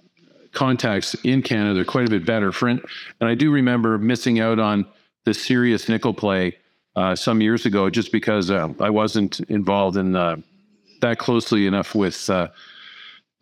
[0.57, 1.75] contacts in Canada.
[1.75, 2.51] They're quite a bit better.
[2.51, 2.83] For in,
[3.21, 4.87] and I do remember missing out on
[5.25, 6.57] the Sirius nickel play
[6.97, 10.37] uh, some years ago just because uh, I wasn't involved in uh,
[11.03, 12.49] that closely enough with uh,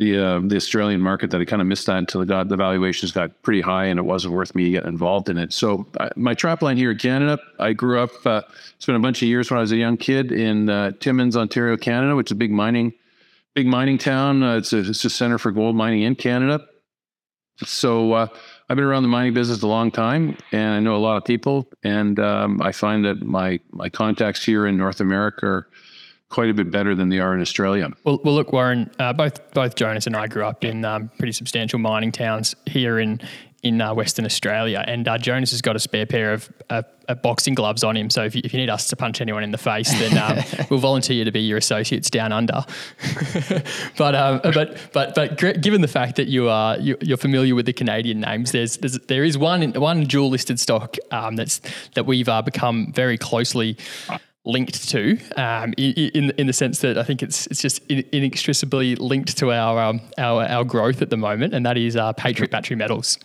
[0.01, 3.13] the uh, the Australian market that I kind of missed that until got the valuations
[3.13, 5.53] got pretty high and it wasn't worth me getting involved in it.
[5.53, 8.11] So uh, my trap line here in Canada, I grew up,
[8.81, 12.17] spent a bunch of years when I was a young kid in Timmins, Ontario, Canada,
[12.17, 12.93] which is a big mining,
[13.55, 14.43] big mining town.
[14.43, 16.67] It's a it's a center for gold mining in Canada.
[17.59, 18.27] So uh,
[18.69, 21.25] I've been around the mining business a long time, and I know a lot of
[21.25, 21.69] people.
[21.83, 25.69] And um, I find that my my contacts here in North America are
[26.31, 27.89] quite a bit better than they are in Australia.
[28.03, 28.91] Well, well, look, Warren.
[28.99, 32.99] Uh, both both Jonas and I grew up in um, pretty substantial mining towns here
[32.99, 33.21] in
[33.65, 37.15] in uh, Western Australia, and uh, Jonas has got a spare pair of uh, uh,
[37.15, 38.11] boxing gloves on him.
[38.11, 40.45] So if you, if you need us to punch anyone in the face, then um,
[40.71, 42.65] we'll volunteer you to be your associates down under.
[43.97, 47.65] but um, but but but given the fact that you are you, you're familiar with
[47.65, 51.61] the Canadian names, there's, there's there is one one dual listed stock um, that's
[51.95, 53.79] that we've uh, become very closely
[54.45, 59.39] linked to um, in in the sense that I think it's it's just inextricably linked
[59.39, 62.77] to our um, our our growth at the moment, and that is uh, Patriot Battery
[62.77, 63.19] Metals.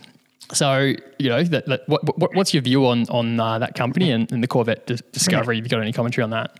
[0.53, 4.11] So you know, that, that, what, what, what's your view on on uh, that company
[4.11, 5.57] and, and the Corvette dis- discovery?
[5.57, 6.59] Have you got any commentary on that?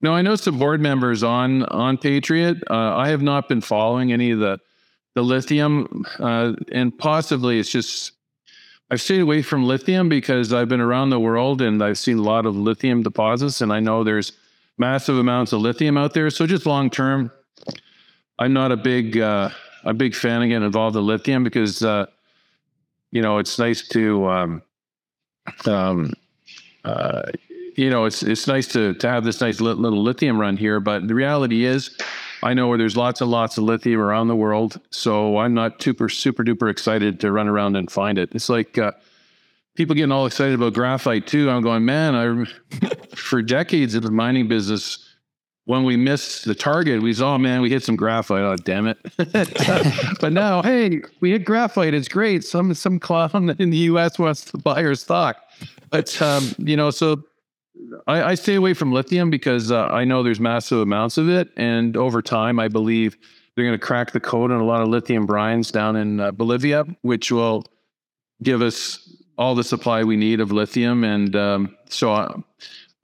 [0.00, 2.58] No, I know some board members on on Patriot.
[2.68, 4.58] Uh, I have not been following any of the
[5.14, 8.12] the lithium, uh, and possibly it's just
[8.90, 12.22] I've stayed away from lithium because I've been around the world and I've seen a
[12.22, 14.32] lot of lithium deposits, and I know there's
[14.76, 16.28] massive amounts of lithium out there.
[16.30, 17.30] So just long term,
[18.38, 19.50] I'm not a big uh,
[19.84, 22.06] a big fan again of all the lithium because uh,
[23.10, 24.62] you know it's nice to um,
[25.66, 26.12] um,
[26.84, 27.22] uh,
[27.76, 30.80] you know it's it's nice to to have this nice li- little lithium run here,
[30.80, 31.96] but the reality is.
[32.42, 35.80] I know where there's lots and lots of lithium around the world, so I'm not
[35.80, 38.34] super super duper excited to run around and find it.
[38.34, 38.92] It's like uh,
[39.74, 41.48] people getting all excited about graphite too.
[41.50, 45.03] I'm going, man, I for decades in the mining business,
[45.66, 48.42] when we missed the target, we saw, oh man, we hit some graphite.
[48.42, 48.98] Oh damn it!
[50.20, 51.94] but now, hey, we hit graphite.
[51.94, 52.44] It's great.
[52.44, 54.18] Some some clown in the U.S.
[54.18, 55.36] wants to buy our stock,
[55.90, 57.22] but um, you know, so
[58.06, 61.48] I, I, stay away from lithium because uh, I know there's massive amounts of it,
[61.56, 63.16] and over time, I believe
[63.54, 66.30] they're going to crack the code on a lot of lithium brines down in uh,
[66.32, 67.64] Bolivia, which will
[68.42, 71.04] give us all the supply we need of lithium.
[71.04, 72.34] And um, so I,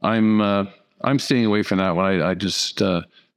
[0.03, 0.65] I'm uh,
[1.03, 2.05] I'm staying away from that one.
[2.05, 2.83] I, I just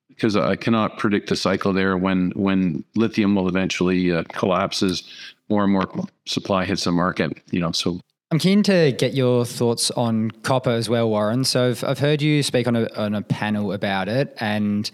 [0.09, 5.03] because uh, I cannot predict the cycle there when when lithium will eventually uh, collapses,
[5.49, 5.89] more and more
[6.25, 7.37] supply hits the market.
[7.51, 7.99] You know, so
[8.31, 11.43] I'm keen to get your thoughts on copper as well, Warren.
[11.43, 14.89] So I've, I've heard you speak on a, on a panel about it, and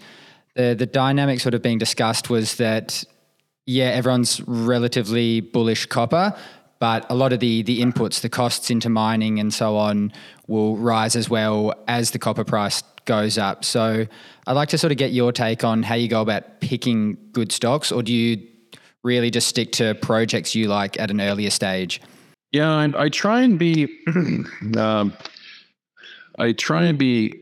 [0.54, 3.04] the the dynamic sort of being discussed was that
[3.66, 6.34] yeah, everyone's relatively bullish copper,
[6.80, 10.12] but a lot of the the inputs, the costs into mining and so on,
[10.48, 13.64] will rise as well as the copper price goes up.
[13.64, 14.06] So
[14.46, 17.52] I'd like to sort of get your take on how you go about picking good
[17.52, 18.46] stocks, or do you
[19.02, 22.00] really just stick to projects you like at an earlier stage?
[22.52, 23.88] Yeah, I, I try and be,
[24.76, 25.12] um,
[26.38, 27.34] I try and be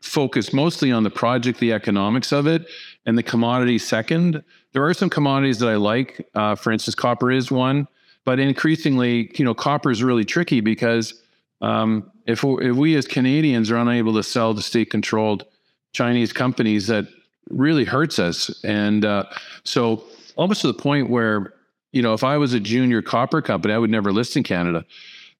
[0.00, 2.66] focused mostly on the project, the economics of it,
[3.06, 4.42] and the commodity second.
[4.72, 6.26] There are some commodities that I like.
[6.34, 7.88] Uh, for instance, copper is one,
[8.24, 11.14] but increasingly, you know, copper is really tricky because
[11.60, 15.44] um, if we, if we as Canadians are unable to sell to state-controlled
[15.92, 17.06] Chinese companies, that
[17.50, 18.62] really hurts us.
[18.64, 19.24] And uh,
[19.64, 20.04] so,
[20.36, 21.54] almost to the point where
[21.94, 24.84] you know, if I was a junior copper company, I would never list in Canada.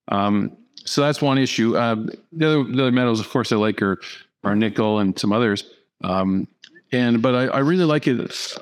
[0.07, 1.77] Um, so that's one issue.
[1.77, 4.01] Um, the, other, the other metals, of course, I like are,
[4.44, 5.68] are nickel and some others.
[6.05, 6.47] Um,
[6.92, 8.57] and but I, I, really like it.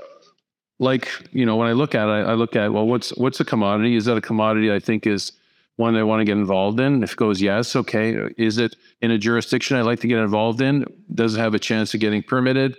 [0.83, 3.45] Like you know, when I look at it, I, look at well, what's what's a
[3.45, 3.95] commodity?
[3.95, 5.33] Is that a commodity I think is
[5.77, 7.05] one that I want to get involved in?
[7.05, 8.17] If it goes yes, okay.
[8.37, 10.85] Is it in a jurisdiction I'd like to get involved in?
[11.15, 12.77] Does it have a chance of getting permitted?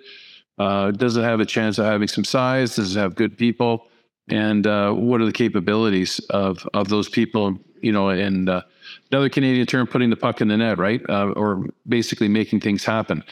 [0.58, 2.76] Uh, does it have a chance of having some size?
[2.76, 3.88] Does it have good people?
[4.28, 7.58] And uh, what are the capabilities of of those people?
[7.82, 8.64] You know, and uh,
[9.12, 11.02] another Canadian term, putting the puck in the net, right?
[11.08, 13.24] Uh, or basically making things happen.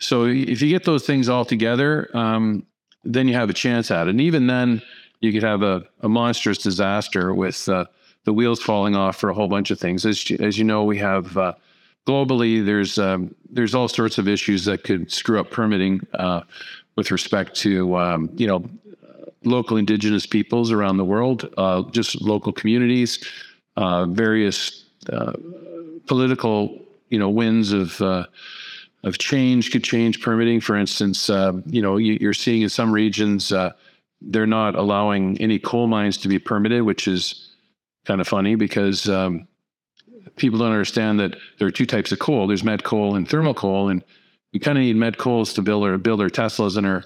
[0.00, 2.64] So if you get those things all together, um,
[3.04, 4.10] then you have a chance at it.
[4.10, 4.82] And even then,
[5.20, 7.86] you could have a, a monstrous disaster with uh,
[8.24, 10.06] the wheels falling off for a whole bunch of things.
[10.06, 11.54] As, as you know, we have uh,
[12.08, 16.40] globally there's um, there's all sorts of issues that could screw up permitting uh,
[16.96, 18.64] with respect to um, you know
[19.44, 23.24] local indigenous peoples around the world, uh, just local communities,
[23.76, 25.32] uh, various uh,
[26.06, 26.78] political
[27.10, 28.00] you know winds of
[29.04, 30.60] of change could change permitting.
[30.60, 33.52] For instance, you know you, are seeing in some regions
[34.20, 37.54] they're not allowing any coal mines to be permitted, which is
[38.04, 39.46] kind of funny because um,
[40.36, 42.46] people don't understand that there are two types of coal.
[42.46, 44.02] There's met coal and thermal coal, and
[44.52, 47.04] we kind of need met coals to build our build our Teslas and our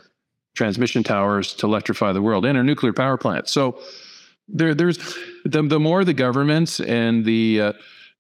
[0.55, 3.53] transmission towers to electrify the world and our nuclear power plants.
[3.53, 3.81] So
[4.49, 4.99] there, there's
[5.45, 7.73] the, the more the governments and the uh,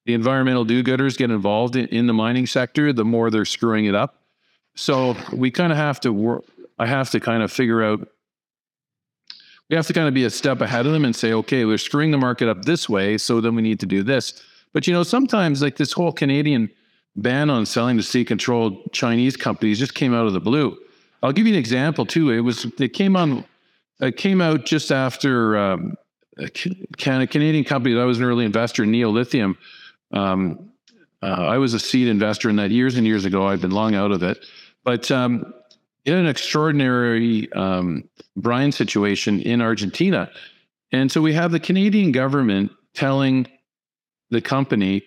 [0.04, 3.94] the environmental do-gooders get involved in, in the mining sector, the more they're screwing it
[3.94, 4.22] up.
[4.74, 6.44] So we kind of have to work.
[6.78, 8.08] I have to kind of figure out
[9.70, 11.78] we have to kind of be a step ahead of them and say, okay, we're
[11.78, 14.42] screwing the market up this way, so then we need to do this.
[14.72, 16.68] But you know, sometimes like this whole Canadian
[17.16, 20.76] ban on selling to state-controlled Chinese companies just came out of the blue.
[21.22, 22.30] I'll give you an example too.
[22.30, 23.44] It was it came on,
[24.00, 25.94] it came out just after um,
[26.38, 29.56] a Canadian company that I was an early investor, Neo Lithium.
[30.12, 30.70] Um,
[31.22, 33.46] uh, I was a seed investor in that years and years ago.
[33.46, 34.44] I've been long out of it,
[34.84, 35.54] but um,
[36.04, 40.30] in an extraordinary um, brine situation in Argentina.
[40.90, 43.46] And so we have the Canadian government telling
[44.30, 45.04] the company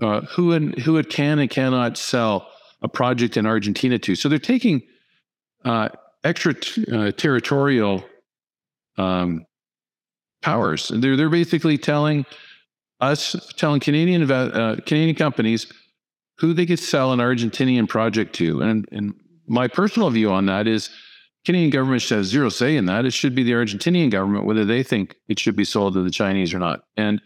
[0.00, 2.48] uh, who, it, who it can and cannot sell
[2.82, 4.14] a project in Argentina to.
[4.14, 4.82] So they're taking
[5.64, 5.90] uh,
[6.24, 8.04] extra t- uh, territorial
[8.96, 9.46] um,
[10.42, 10.90] powers.
[10.94, 12.24] They're, they're basically telling
[13.00, 15.66] us, telling Canadian, uh, Canadian companies
[16.38, 18.62] who they could sell an Argentinian project to.
[18.62, 19.14] And, and
[19.46, 20.90] my personal view on that is
[21.44, 23.04] Canadian government have zero say in that.
[23.04, 26.10] It should be the Argentinian government whether they think it should be sold to the
[26.10, 26.84] Chinese or not.
[26.96, 27.20] And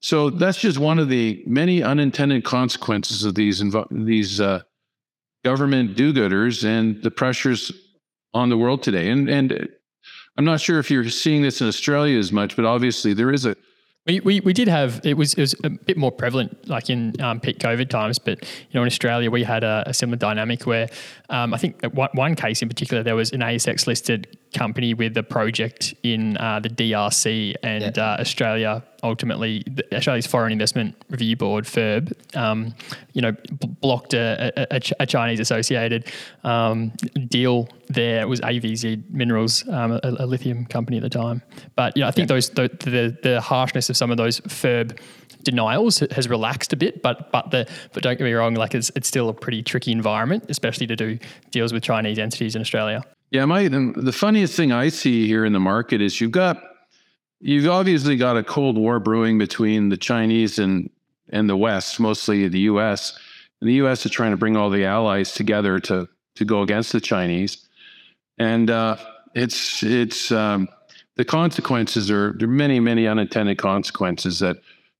[0.00, 4.62] so that's just one of the many unintended consequences of these these uh,
[5.44, 7.72] government do-gooders and the pressures
[8.32, 9.10] on the world today.
[9.10, 9.68] And and
[10.36, 13.44] I'm not sure if you're seeing this in Australia as much, but obviously there is
[13.44, 13.56] a
[14.08, 17.14] we, we, we did have it was it was a bit more prevalent like in
[17.20, 20.66] um, peak COVID times, but you know in Australia we had a, a similar dynamic
[20.66, 20.88] where
[21.28, 25.16] um, I think one, one case in particular there was an ASX listed company with
[25.16, 28.14] a project in uh, the DRC and yeah.
[28.14, 32.74] uh, Australia ultimately Australia's Foreign Investment Review Board FIRB um,
[33.12, 36.10] you know b- blocked a, a, a, Chinese associated
[36.44, 36.92] um,
[37.28, 41.42] deal there it was AVZ Minerals um, a, a, lithium company at the time
[41.76, 42.34] but yeah I think yeah.
[42.34, 44.98] those the, the, the harshness of some of those FIRB
[45.42, 48.90] denials has relaxed a bit, but but the but don't get me wrong, like it's
[48.94, 51.18] it's still a pretty tricky environment, especially to do
[51.50, 53.02] deals with Chinese entities in Australia.
[53.30, 56.62] Yeah, my the funniest thing I see here in the market is you've got
[57.40, 60.90] you've obviously got a cold war brewing between the Chinese and
[61.28, 63.18] and the West, mostly the U.S.
[63.60, 64.06] And the U.S.
[64.06, 67.68] is trying to bring all the allies together to to go against the Chinese,
[68.38, 68.96] and uh,
[69.34, 70.68] it's it's um,
[71.16, 74.56] the consequences are there are many many unintended consequences that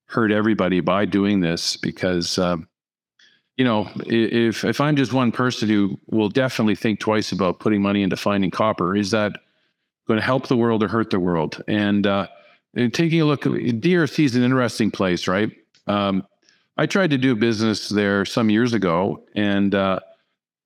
[0.06, 2.68] hurt everybody by doing this because um,
[3.58, 7.82] you know if if I'm just one person who will definitely think twice about putting
[7.82, 9.32] money into finding copper, is that
[10.08, 11.62] going to help the world or hurt the world?
[11.68, 12.26] And, uh,
[12.74, 15.50] and taking a look, DRC is an interesting place, right?
[15.86, 16.26] Um,
[16.76, 20.00] I tried to do business there some years ago, and uh,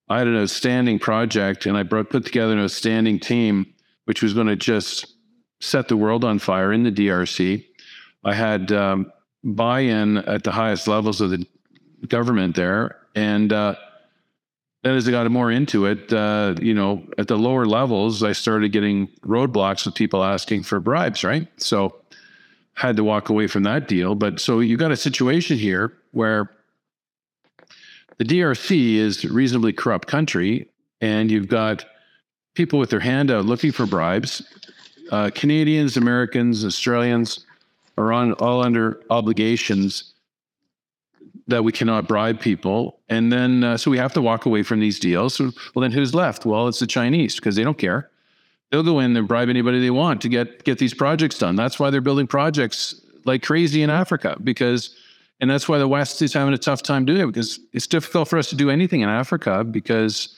[0.09, 3.73] I had an outstanding project, and I brought, put together an outstanding team,
[4.05, 5.15] which was going to just
[5.61, 7.65] set the world on fire in the DRC.
[8.25, 11.47] I had um, buy-in at the highest levels of the
[12.09, 13.75] government there, and uh,
[14.83, 18.33] then as I got more into it, uh, you know, at the lower levels, I
[18.33, 21.47] started getting roadblocks with people asking for bribes, right?
[21.57, 21.97] So
[22.75, 24.15] had to walk away from that deal.
[24.15, 26.51] But so you got a situation here where
[28.19, 30.69] the DRC is a reasonably corrupt country,
[31.01, 31.85] and you've got
[32.55, 34.43] people with their hand out looking for bribes.
[35.11, 37.47] Uh, Canadians, Americans, Australians,
[37.99, 40.12] are on all under obligations
[41.49, 43.01] that we cannot bribe people.
[43.09, 45.35] And then, uh, so we have to walk away from these deals.
[45.35, 46.47] So, well, then who's left?
[46.47, 48.11] Well, it's the Chinese because they don't care.
[48.71, 51.57] They'll go in and bribe anybody they want to get get these projects done.
[51.57, 54.97] That's why they're building projects like crazy in Africa because,
[55.41, 58.29] and that's why the West is having a tough time doing it because it's difficult
[58.29, 60.35] for us to do anything in Africa because,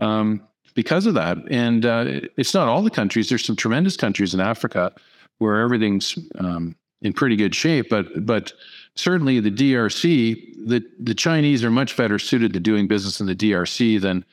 [0.00, 0.42] um,
[0.74, 1.36] because of that.
[1.50, 3.28] And uh, it's not all the countries.
[3.28, 4.92] There's some tremendous countries in Africa
[5.38, 8.52] where everything's um, in pretty good shape, but but
[8.98, 13.34] certainly the DRC, the the Chinese are much better suited to doing business in the
[13.34, 14.24] DRC than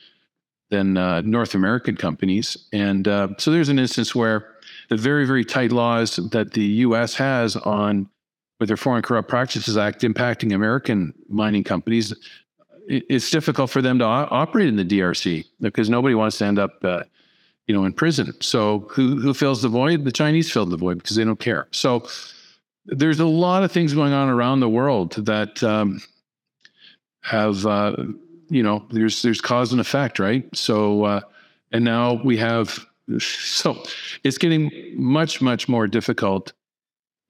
[0.70, 2.56] than uh, North American companies.
[2.72, 4.48] And uh, so there's an instance where
[4.88, 7.14] the very very tight laws that the U.S.
[7.14, 8.08] has on
[8.58, 12.14] with their Foreign Corrupt Practices Act impacting American mining companies,
[12.88, 16.82] it's difficult for them to operate in the DRC because nobody wants to end up,
[16.82, 17.02] uh,
[17.66, 18.32] you know, in prison.
[18.40, 20.04] So who who fills the void?
[20.04, 21.68] The Chinese fill the void because they don't care.
[21.72, 22.06] So
[22.86, 26.00] there's a lot of things going on around the world that um,
[27.22, 27.96] have, uh,
[28.48, 30.44] you know, there's there's cause and effect, right?
[30.54, 31.20] So uh,
[31.72, 32.86] and now we have,
[33.18, 33.82] so
[34.24, 36.52] it's getting much much more difficult,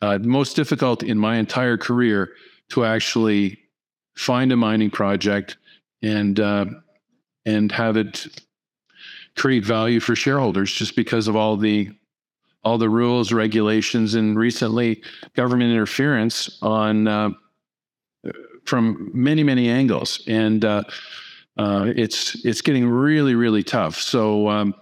[0.02, 2.32] uh, most difficult in my entire career
[2.70, 3.58] to actually
[4.16, 5.56] find a mining project
[6.02, 6.66] and uh,
[7.44, 8.26] and have it
[9.36, 11.90] create value for shareholders just because of all the
[12.66, 15.00] all the rules regulations and recently
[15.36, 17.30] government interference on uh,
[18.64, 20.24] from many many angles.
[20.26, 20.82] And uh,
[21.56, 24.00] uh it's it's getting really really tough.
[24.00, 24.74] So um,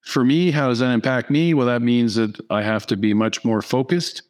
[0.00, 1.52] for me how does that impact me?
[1.52, 4.22] Well that means that i have to be much more focused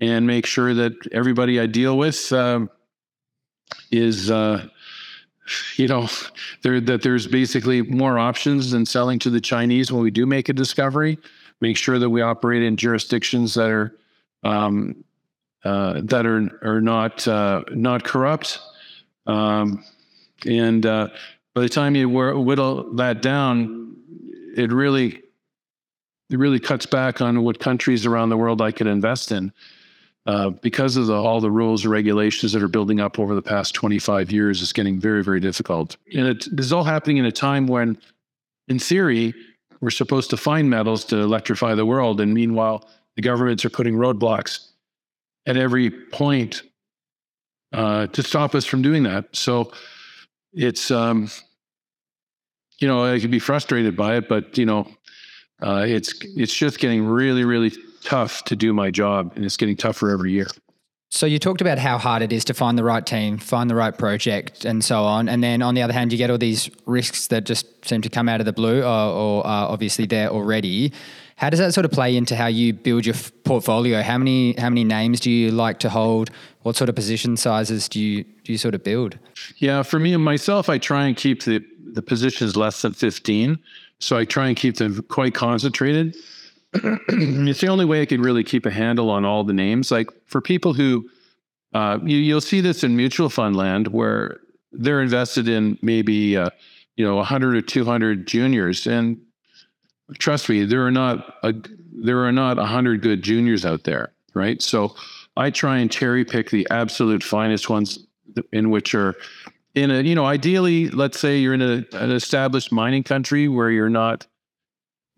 [0.00, 2.70] and make sure that everybody i deal with um,
[3.90, 4.66] is uh,
[5.76, 6.08] you know
[6.62, 10.48] there that there's basically more options than selling to the Chinese when we do make
[10.48, 11.18] a discovery.
[11.62, 13.96] Make sure that we operate in jurisdictions that are
[14.42, 15.04] um,
[15.64, 18.58] uh, that are are not uh, not corrupt.
[19.28, 19.84] Um,
[20.44, 21.10] and uh,
[21.54, 23.94] by the time you whittle that down,
[24.56, 25.22] it really
[26.30, 29.52] it really cuts back on what countries around the world I could invest in.
[30.26, 33.42] Uh, because of the, all the rules and regulations that are building up over the
[33.42, 35.96] past 25 years, it's getting very, very difficult.
[36.12, 37.98] And this is all happening in a time when,
[38.66, 39.34] in theory,
[39.82, 42.20] we're supposed to find metals to electrify the world.
[42.20, 44.68] And meanwhile, the governments are putting roadblocks
[45.44, 46.62] at every point
[47.72, 49.34] uh, to stop us from doing that.
[49.34, 49.72] So
[50.52, 51.28] it's, um,
[52.78, 54.86] you know, I could be frustrated by it, but, you know,
[55.62, 59.76] uh, it's it's just getting really, really tough to do my job, and it's getting
[59.76, 60.48] tougher every year.
[61.14, 63.74] So you talked about how hard it is to find the right team, find the
[63.74, 65.28] right project, and so on.
[65.28, 68.08] And then on the other hand, you get all these risks that just seem to
[68.08, 70.90] come out of the blue, or, or are obviously there already.
[71.36, 74.00] How does that sort of play into how you build your f- portfolio?
[74.00, 76.30] How many how many names do you like to hold?
[76.62, 79.18] What sort of position sizes do you do you sort of build?
[79.58, 83.58] Yeah, for me and myself, I try and keep the the positions less than fifteen.
[83.98, 86.16] So I try and keep them quite concentrated.
[87.08, 89.90] it's the only way I can really keep a handle on all the names.
[89.90, 91.08] Like for people who,
[91.74, 94.40] uh, you, you'll see this in mutual fund land where
[94.72, 96.50] they're invested in maybe, uh,
[96.96, 98.86] you know, 100 or 200 juniors.
[98.86, 99.20] And
[100.18, 101.54] trust me, there are not a,
[101.92, 104.62] there are not 100 good juniors out there, right?
[104.62, 104.96] So
[105.36, 108.06] I try and cherry pick the absolute finest ones
[108.52, 109.14] in which are
[109.74, 113.70] in a, you know, ideally, let's say you're in a, an established mining country where
[113.70, 114.26] you're not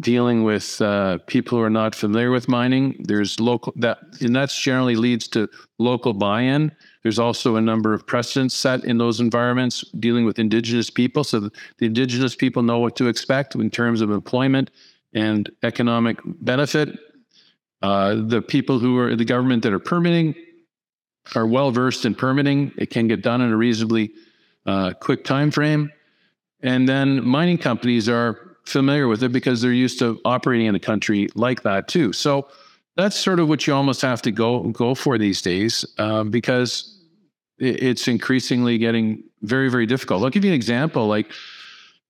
[0.00, 2.96] dealing with uh, people who are not familiar with mining.
[2.98, 6.72] There's local that, and that's generally leads to local buy-in.
[7.02, 11.40] There's also a number of precedents set in those environments dealing with indigenous people, so
[11.40, 14.70] the indigenous people know what to expect in terms of employment
[15.12, 16.98] and economic benefit.
[17.82, 20.34] Uh, the people who are the government that are permitting
[21.34, 22.72] are well versed in permitting.
[22.76, 24.12] It can get done in a reasonably
[24.66, 25.92] uh, quick time frame.
[26.62, 30.80] And then mining companies are familiar with it because they're used to operating in a
[30.80, 32.12] country like that too.
[32.12, 32.48] So
[32.96, 36.90] that's sort of what you almost have to go go for these days uh, because
[37.58, 40.22] it's increasingly getting very very difficult.
[40.22, 41.06] I'll give you an example.
[41.06, 41.30] Like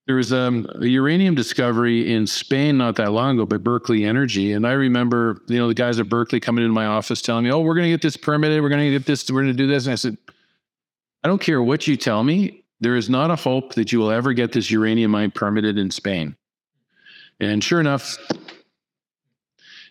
[0.06, 4.52] there was um, a uranium discovery in Spain not that long ago by Berkeley Energy,
[4.52, 7.50] and I remember you know the guys at Berkeley coming into my office telling me,
[7.50, 8.62] "Oh, we're going to get this permitted.
[8.62, 9.30] We're going to get this.
[9.30, 10.18] We're going to do this." And I said,
[11.22, 12.64] "I don't care what you tell me.
[12.80, 15.90] There is not a hope that you will ever get this uranium mine permitted in
[15.90, 16.36] Spain."
[17.40, 18.18] And sure enough,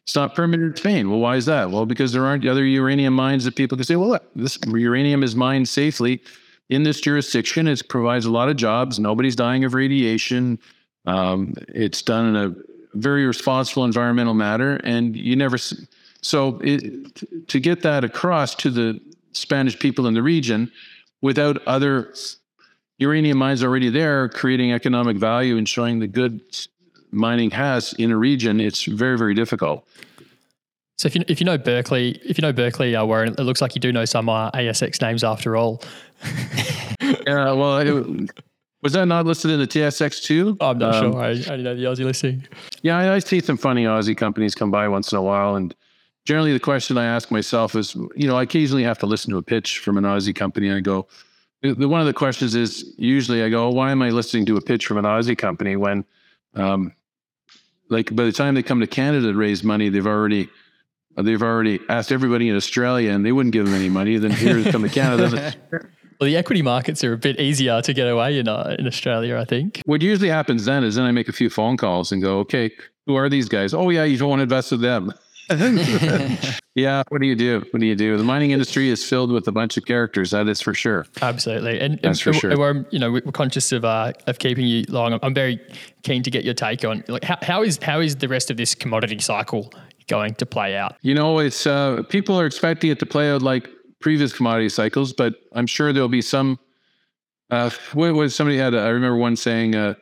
[0.03, 1.09] it's not permitted in Spain.
[1.09, 1.71] Well, why is that?
[1.71, 5.23] Well, because there aren't other uranium mines that people can say, well, look, this uranium
[5.23, 6.21] is mined safely
[6.69, 7.67] in this jurisdiction.
[7.67, 8.99] It provides a lot of jobs.
[8.99, 10.59] Nobody's dying of radiation.
[11.05, 12.55] Um, it's done in a
[12.95, 14.75] very responsible environmental matter.
[14.83, 18.99] And you never, so it, to get that across to the
[19.31, 20.71] Spanish people in the region
[21.21, 22.13] without other
[22.97, 26.41] uranium mines already there, creating economic value and showing the good
[27.13, 29.87] mining has in a region, it's very, very difficult.
[30.97, 33.61] So if you if you know Berkeley, if you know Berkeley, uh, Warren, it looks
[33.61, 35.81] like you do know some uh, ASX names after all.
[37.01, 38.31] yeah, well, it,
[38.81, 40.55] Was that not listed in the TSX too?
[40.61, 41.21] I'm not Um, sure.
[41.21, 42.45] I only know the Aussie listing.
[42.81, 45.73] Yeah, I, I see some funny Aussie companies come by once in a while, and
[46.25, 49.37] generally the question I ask myself is, you know, I occasionally have to listen to
[49.37, 51.07] a pitch from an Aussie company, and I go,
[51.61, 54.57] the, the- one of the questions is usually I go, why am I listening to
[54.57, 56.05] a pitch from an Aussie company when,
[56.55, 56.93] um,
[57.89, 60.49] like by the time they come to Canada to raise money, they've already
[61.21, 64.17] they've already asked everybody in Australia, and they wouldn't give them any money.
[64.17, 65.53] Then here they come to Canada.
[66.19, 69.37] Well, the equity markets are a bit easier to get away in uh, in Australia,
[69.37, 69.81] I think.
[69.85, 72.71] what usually happens then is then I make a few phone calls and go, okay,
[73.07, 73.73] who are these guys?
[73.73, 75.11] Oh yeah, you don't want to invest with them.
[76.75, 77.63] yeah, what do you do?
[77.71, 78.17] What do you do?
[78.17, 80.31] The mining industry is filled with a bunch of characters.
[80.31, 81.05] That is for sure.
[81.21, 82.57] Absolutely, and, That's for and sure.
[82.57, 85.19] We're you know we're conscious of uh, of keeping you long.
[85.21, 85.59] I'm very
[86.03, 88.57] keen to get your take on like how, how is how is the rest of
[88.57, 89.71] this commodity cycle
[90.07, 90.95] going to play out?
[91.01, 93.67] You know, it's uh, people are expecting it to play out like
[93.99, 96.59] previous commodity cycles, but I'm sure there'll be some.
[97.49, 98.73] Uh, what was somebody had?
[98.73, 99.95] I remember one saying, uh,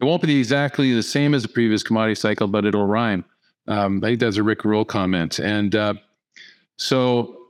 [0.00, 3.24] "It won't be exactly the same as the previous commodity cycle, but it'll rhyme."
[3.68, 5.94] Um, I think that's a Rick Rule comment, and uh,
[6.76, 7.42] so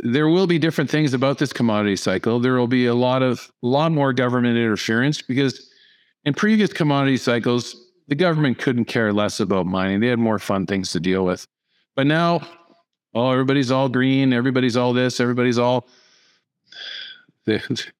[0.00, 2.38] there will be different things about this commodity cycle.
[2.38, 5.70] There will be a lot of lot more government interference because
[6.24, 7.74] in previous commodity cycles,
[8.06, 10.00] the government couldn't care less about mining.
[10.00, 11.46] They had more fun things to deal with.
[11.96, 12.46] But now,
[13.14, 14.32] oh, everybody's all green.
[14.32, 15.20] Everybody's all this.
[15.20, 15.88] Everybody's all.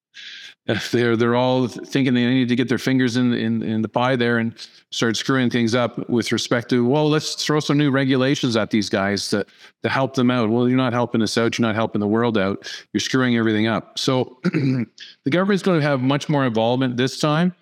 [0.69, 3.89] They, they're they're all thinking they need to get their fingers in in in the
[3.89, 4.55] pie there and
[4.91, 8.91] start screwing things up with respect to well, let's throw some new regulations at these
[8.91, 9.47] guys to
[9.83, 10.51] to help them out.
[10.51, 11.59] Well, you're not helping us out.
[11.59, 12.71] You're not helping the world out.
[12.93, 13.99] You're screwing everything up.
[13.99, 14.87] So the
[15.31, 17.55] government's going to have much more involvement this time.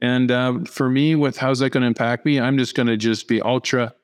[0.00, 2.96] And uh, for me, with how's that going to impact me, I'm just going to
[2.96, 3.94] just be ultra,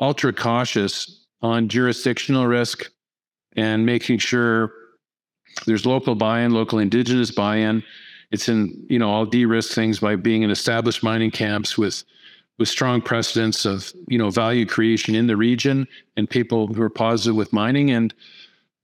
[0.00, 2.90] ultra cautious on jurisdictional risk
[3.56, 4.72] and making sure
[5.66, 7.82] there's local buy-in, local indigenous buy-in.
[8.30, 12.04] It's in, you know, I'll de-risk things by being in established mining camps with
[12.58, 15.86] with strong precedents of, you know, value creation in the region
[16.16, 17.92] and people who are positive with mining.
[17.92, 18.12] And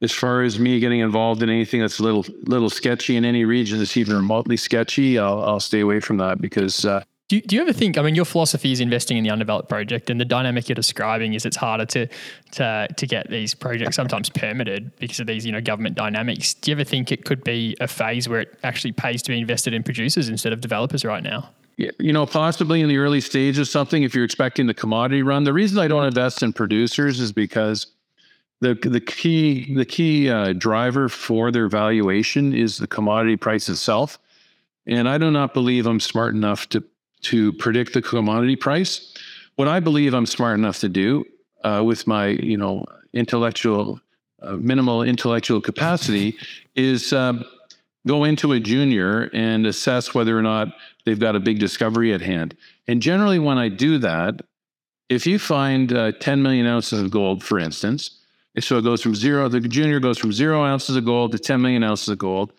[0.00, 3.44] as far as me getting involved in anything that's a little little sketchy in any
[3.44, 7.02] region that's even remotely sketchy, I'll I'll stay away from that because uh,
[7.34, 7.98] Do you, do you ever think?
[7.98, 11.34] I mean, your philosophy is investing in the undeveloped project, and the dynamic you're describing
[11.34, 12.06] is it's harder to
[12.52, 16.54] to to get these projects sometimes permitted because of these you know government dynamics.
[16.54, 19.40] Do you ever think it could be a phase where it actually pays to be
[19.40, 21.50] invested in producers instead of developers right now?
[21.76, 25.42] You know, possibly in the early stage of something, if you're expecting the commodity run.
[25.42, 27.88] The reason I don't invest in producers is because
[28.60, 34.20] the the key the key uh, driver for their valuation is the commodity price itself,
[34.86, 36.84] and I do not believe I'm smart enough to
[37.24, 39.14] to predict the commodity price.
[39.56, 41.24] What I believe I'm smart enough to do
[41.62, 44.00] uh, with my you know intellectual
[44.42, 46.36] uh, minimal intellectual capacity
[46.74, 47.44] is um,
[48.06, 50.68] go into a junior and assess whether or not
[51.04, 52.56] they've got a big discovery at hand.
[52.86, 54.42] And generally, when I do that,
[55.08, 58.18] if you find uh, 10 million ounces of gold, for instance,
[58.60, 61.60] so it goes from zero, the junior goes from zero ounces of gold to 10
[61.60, 62.52] million ounces of gold.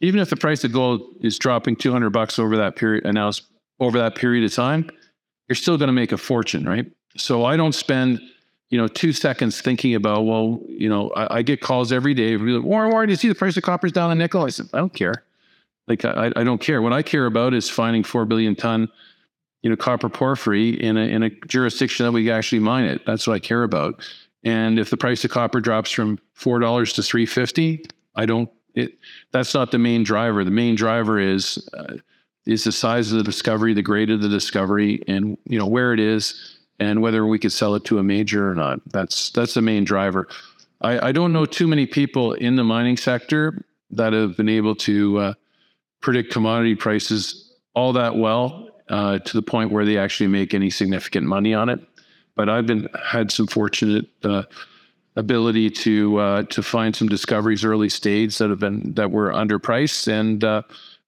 [0.00, 3.42] Even if the price of gold is dropping 200 bucks over that period, an ounce
[3.80, 4.90] over that period of time,
[5.48, 6.86] you're still going to make a fortune, right?
[7.16, 8.20] So I don't spend,
[8.68, 12.36] you know, two seconds thinking about, well, you know, I, I get calls every day.
[12.36, 14.44] Like, Warren, Warren, do you see the price of copper's down a nickel?
[14.44, 15.24] I said, I don't care.
[15.88, 16.80] Like I, I don't care.
[16.80, 18.88] What I care about is finding four billion ton,
[19.62, 23.04] you know, copper porphyry in a in a jurisdiction that we actually mine it.
[23.04, 24.00] That's what I care about.
[24.44, 28.48] And if the price of copper drops from four dollars to three fifty, I don't.
[28.74, 28.98] It
[29.32, 30.44] that's not the main driver.
[30.44, 31.96] The main driver is uh,
[32.46, 35.92] is the size of the discovery, the grade of the discovery, and you know where
[35.92, 38.80] it is, and whether we could sell it to a major or not.
[38.92, 40.28] That's that's the main driver.
[40.80, 44.74] I, I don't know too many people in the mining sector that have been able
[44.76, 45.34] to uh,
[46.00, 50.70] predict commodity prices all that well uh, to the point where they actually make any
[50.70, 51.80] significant money on it.
[52.34, 54.44] But I've been had some fortunate uh,
[55.16, 60.08] ability to uh, to find some discoveries early stage that have been that were underpriced
[60.08, 60.62] and uh,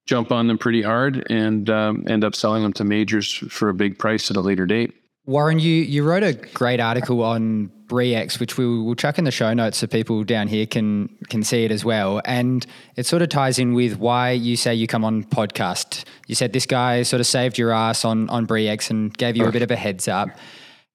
[0.07, 3.75] jump on them pretty hard and um, end up selling them to majors for a
[3.75, 4.93] big price at a later date.
[5.25, 9.31] Warren, you, you wrote a great article on Bre-X, which we will chuck in the
[9.31, 12.21] show notes so people down here can can see it as well.
[12.25, 16.05] And it sort of ties in with why you say you come on podcast.
[16.27, 19.45] You said this guy sort of saved your ass on on Bre-X and gave you
[19.45, 20.29] a bit of a heads up.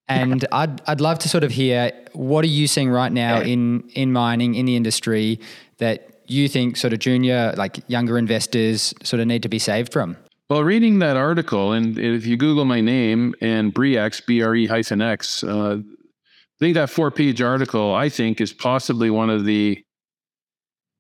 [0.10, 3.90] And I'd I'd love to sort of hear what are you seeing right now in
[3.94, 5.42] in mining in the industry
[5.80, 9.92] that you think sort of junior like younger investors sort of need to be saved
[9.94, 10.18] from.
[10.50, 14.66] Well, reading that article, and if you Google my name and Bre-X, B R E
[14.66, 19.44] hyphen X, uh, I think that four page article, I think, is possibly one of
[19.44, 19.84] the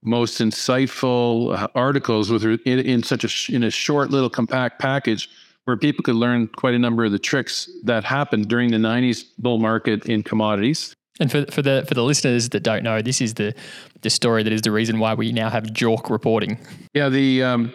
[0.03, 5.30] most insightful uh, articles with in, in such a in a short little compact package
[5.63, 9.25] where people could learn quite a number of the tricks that happened during the 90s
[9.38, 10.95] bull market in commodities.
[11.20, 13.53] And for, for the for the listeners that don't know, this is the
[14.01, 16.59] the story that is the reason why we now have JORC reporting.
[16.93, 17.74] Yeah, the um,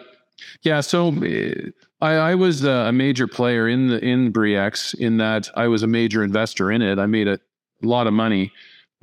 [0.61, 0.81] yeah.
[0.81, 5.67] So uh, I, I was a major player in the in Bre-X in that I
[5.67, 6.99] was a major investor in it.
[6.99, 7.39] I made a
[7.81, 8.51] lot of money,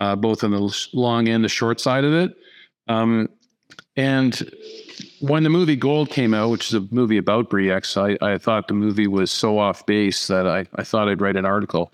[0.00, 2.34] uh, both on the long and the short side of it.
[2.88, 3.28] Um,
[3.96, 4.50] and
[5.20, 8.68] when the movie Gold came out, which is a movie about Bre-X, I, I thought
[8.68, 11.92] the movie was so off base that I, I thought I'd write an article.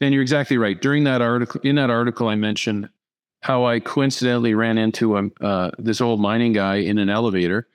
[0.00, 0.80] And you're exactly right.
[0.80, 2.88] During that article, in that article, I mentioned
[3.40, 7.66] how I coincidentally ran into a, uh, this old mining guy in an elevator,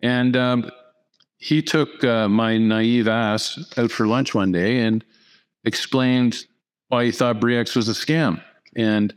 [0.00, 0.70] and um,
[1.38, 5.04] he took uh, my naive ass out for lunch one day and
[5.64, 6.44] explained
[6.88, 8.42] why he thought Bre-X was a scam.
[8.74, 9.12] And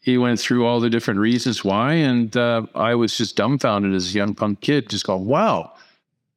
[0.00, 4.12] he went through all the different reasons why, and uh, I was just dumbfounded as
[4.12, 5.72] a young punk kid, just going, "Wow,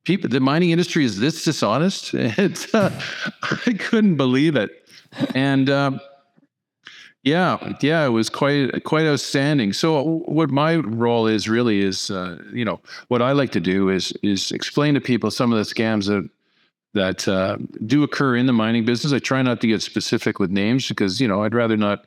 [0.03, 2.13] people, the mining industry is this dishonest?"
[2.73, 2.91] Uh,
[3.65, 4.84] I couldn't believe it,
[5.33, 5.99] and um,
[7.25, 9.73] yeah, yeah, it was quite quite outstanding.
[9.73, 13.89] So, what my role is really is, uh, you know, what I like to do
[13.89, 16.29] is is explain to people some of the scams that
[16.93, 17.57] that uh,
[17.87, 19.11] do occur in the mining business.
[19.11, 22.05] I try not to get specific with names because you know I'd rather not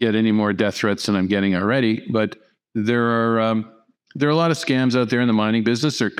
[0.00, 2.06] get any more death threats than I'm getting already.
[2.08, 2.36] But
[2.74, 3.70] there are um,
[4.14, 5.98] there are a lot of scams out there in the mining business.
[5.98, 6.12] There,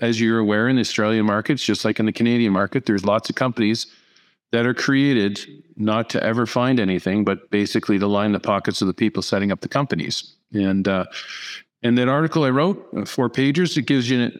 [0.00, 3.30] as you're aware, in the Australian markets, just like in the Canadian market, there's lots
[3.30, 3.86] of companies
[4.52, 5.40] that are created
[5.76, 9.52] not to ever find anything, but basically to line the pockets of the people setting
[9.52, 10.34] up the companies.
[10.52, 11.04] And uh,
[11.82, 14.30] and that article I wrote, uh, four pages, it gives you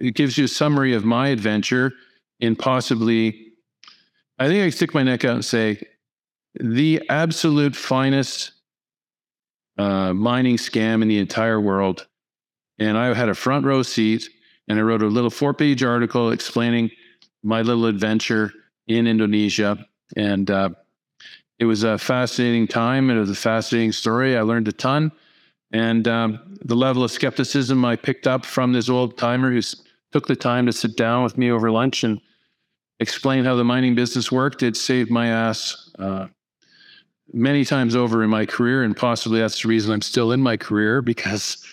[0.00, 1.92] it gives you a summary of my adventure
[2.40, 3.46] in possibly.
[4.38, 5.82] I think I stick my neck out and say
[6.58, 8.52] the absolute finest
[9.76, 12.06] uh, mining scam in the entire world.
[12.78, 14.28] And I had a front row seat
[14.66, 16.90] and I wrote a little four page article explaining
[17.42, 18.52] my little adventure
[18.86, 19.86] in Indonesia.
[20.16, 20.70] And uh,
[21.58, 23.10] it was a fascinating time.
[23.10, 24.36] It was a fascinating story.
[24.36, 25.12] I learned a ton.
[25.72, 29.60] And um, the level of skepticism I picked up from this old timer who
[30.12, 32.20] took the time to sit down with me over lunch and
[32.98, 36.26] explain how the mining business worked, it saved my ass uh,
[37.32, 40.56] many times over in my career, and possibly that's the reason I'm still in my
[40.56, 41.64] career because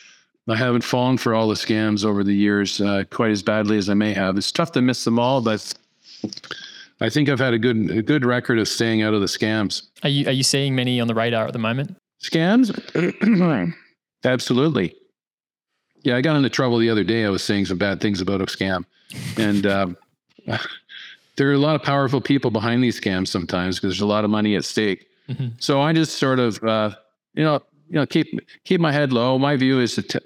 [0.48, 3.90] I haven't fallen for all the scams over the years uh, quite as badly as
[3.90, 4.38] I may have.
[4.38, 5.74] It's tough to miss them all, but
[7.00, 9.84] I think I've had a good a good record of staying out of the scams.
[10.04, 11.96] Are you are you seeing many on the radar at the moment?
[12.22, 12.74] Scams?
[14.24, 14.96] Absolutely.
[16.04, 17.26] Yeah, I got into trouble the other day.
[17.26, 18.86] I was saying some bad things about a scam,
[19.38, 19.98] and um,
[21.36, 24.24] there are a lot of powerful people behind these scams sometimes because there's a lot
[24.24, 25.08] of money at stake.
[25.30, 25.48] Mm-hmm.
[25.60, 26.92] So I just sort of, uh,
[27.34, 28.28] you know, you know, keep
[28.64, 29.38] keep my head low.
[29.38, 30.20] My view is to t-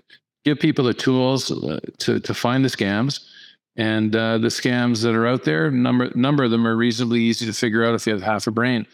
[0.46, 3.28] give people the tools uh, to to find the scams,
[3.76, 7.46] and uh, the scams that are out there, number number of them are reasonably easy
[7.46, 8.86] to figure out if you have half a brain.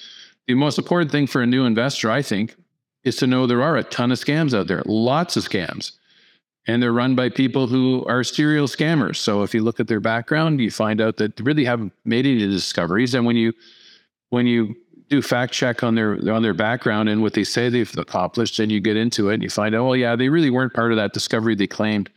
[0.47, 2.55] The most important thing for a new investor, I think,
[3.03, 5.93] is to know there are a ton of scams out there, lots of scams,
[6.67, 9.17] and they're run by people who are serial scammers.
[9.17, 12.25] So if you look at their background, you find out that they really haven't made
[12.25, 13.53] any discoveries, and when you
[14.29, 14.75] when you
[15.09, 18.71] do fact check on their on their background and what they say they've accomplished, and
[18.71, 20.97] you get into it and you find out, well, yeah, they really weren't part of
[20.97, 22.09] that discovery they claimed,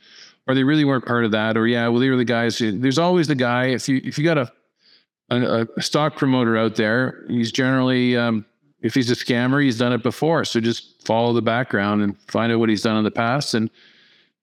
[0.51, 2.59] or they really weren't part of that, or yeah, well, they were the guys.
[2.59, 4.53] There's always the guy if you if you got a
[5.31, 8.45] a, a stock promoter out there, he's generally um,
[8.83, 10.45] if he's a scammer, he's done it before.
[10.45, 13.71] So just follow the background and find out what he's done in the past, and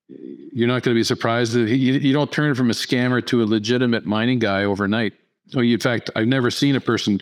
[0.08, 3.44] you're not going to be surprised that he, you don't turn from a scammer to
[3.44, 5.14] a legitimate mining guy overnight.
[5.56, 7.22] Oh, in fact, I've never seen a person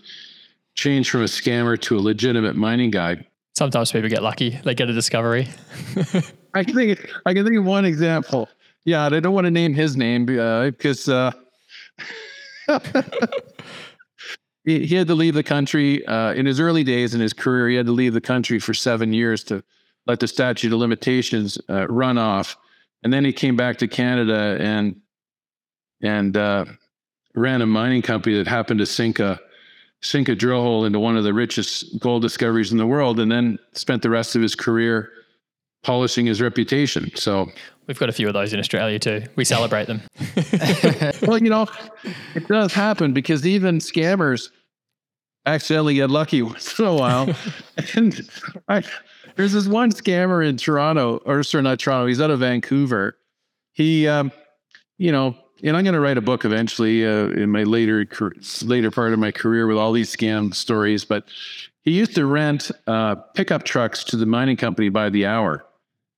[0.75, 3.25] change from a scammer to a legitimate mining guy.
[3.53, 5.47] Sometimes people get lucky; they get a discovery.
[6.53, 7.09] I can think.
[7.25, 8.49] I can think of one example.
[8.85, 11.31] Yeah, I don't want to name his name because uh,
[12.67, 12.79] uh,
[14.63, 17.67] he, he, had to leave the country uh, in his early days in his career.
[17.67, 19.63] He had to leave the country for seven years to
[20.05, 22.57] let the statute of limitations uh, run off,
[23.03, 25.01] and then he came back to Canada and
[26.03, 26.65] and uh,
[27.33, 29.39] ran a mining company that happened to sink a
[30.03, 33.31] sink a drill hole into one of the richest gold discoveries in the world, and
[33.31, 35.09] then spent the rest of his career
[35.85, 37.11] polishing his reputation.
[37.15, 37.47] So
[37.85, 39.23] we've got a few of those in Australia too.
[39.35, 40.01] We celebrate them.
[41.21, 41.67] well, you know,
[42.33, 44.49] it does happen because even scammers
[45.45, 47.29] accidentally get lucky once in a while.
[47.95, 48.27] and
[48.67, 48.83] I,
[49.35, 52.07] there's this one scammer in Toronto, or sorry, not Toronto.
[52.07, 53.17] He's out of Vancouver.
[53.71, 54.31] He, um,
[54.97, 58.07] you know, and I'm going to write a book eventually uh, in my later
[58.63, 61.05] later part of my career with all these scam stories.
[61.05, 61.25] But
[61.83, 65.65] he used to rent uh, pickup trucks to the mining company by the hour,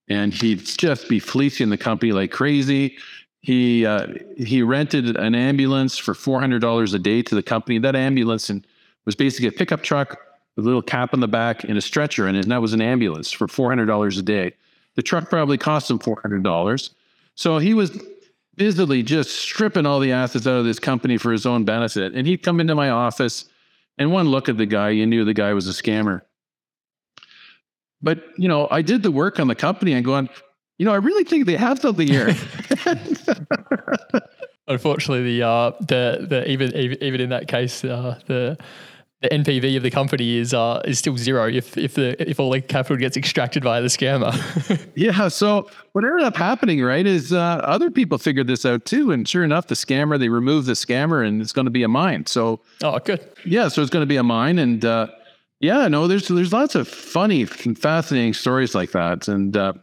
[0.09, 2.97] and he'd just be fleecing the company like crazy.
[3.41, 7.79] He uh, he rented an ambulance for four hundred dollars a day to the company.
[7.79, 8.65] That ambulance and
[9.05, 10.19] was basically a pickup truck
[10.55, 12.73] with a little cap on the back and a stretcher in it, and that was
[12.73, 14.53] an ambulance for four hundred dollars a day.
[14.95, 16.89] The truck probably cost him four hundred dollars.
[17.35, 18.01] So he was
[18.55, 22.15] busily just stripping all the assets out of this company for his own benefit.
[22.15, 23.45] And he'd come into my office,
[23.99, 26.21] and one look at the guy, you knew the guy was a scammer.
[28.01, 30.29] But you know, I did the work on the company and going,
[30.77, 32.27] you know, I really think they have something here.
[34.67, 38.57] Unfortunately, the uh, the the even even, even in that case, uh, the
[39.21, 42.51] the NPV of the company is uh, is still zero if if the if all
[42.51, 44.31] the capital gets extracted by the scammer.
[44.95, 45.27] yeah.
[45.29, 49.27] So what ended up happening, right, is uh, other people figured this out too, and
[49.27, 52.27] sure enough, the scammer they removed the scammer, and it's going to be a mine.
[52.27, 53.27] So oh, good.
[53.43, 53.69] Yeah.
[53.69, 55.07] So it's going to be a mine, and uh,
[55.59, 59.73] yeah, no, there's there's lots of funny, fascinating stories like that, and uh,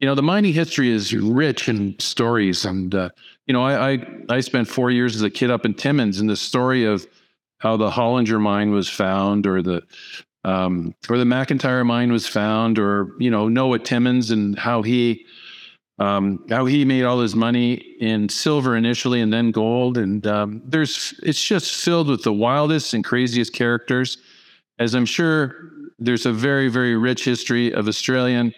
[0.00, 3.10] you know, the mining history is rich in stories, and uh,
[3.46, 6.28] you know, I, I I spent four years as a kid up in Timmins, and
[6.28, 7.06] the story of
[7.58, 9.82] how the Hollinger mine was found, or the
[10.44, 15.26] um, or the McIntyre mine was found, or you know Noah Timmins and how he
[15.98, 20.62] um, how he made all his money in silver initially and then gold, and um,
[20.64, 24.16] there's it's just filled with the wildest and craziest characters,
[24.80, 25.70] as I'm sure
[26.00, 28.52] there's a very very rich history of Australian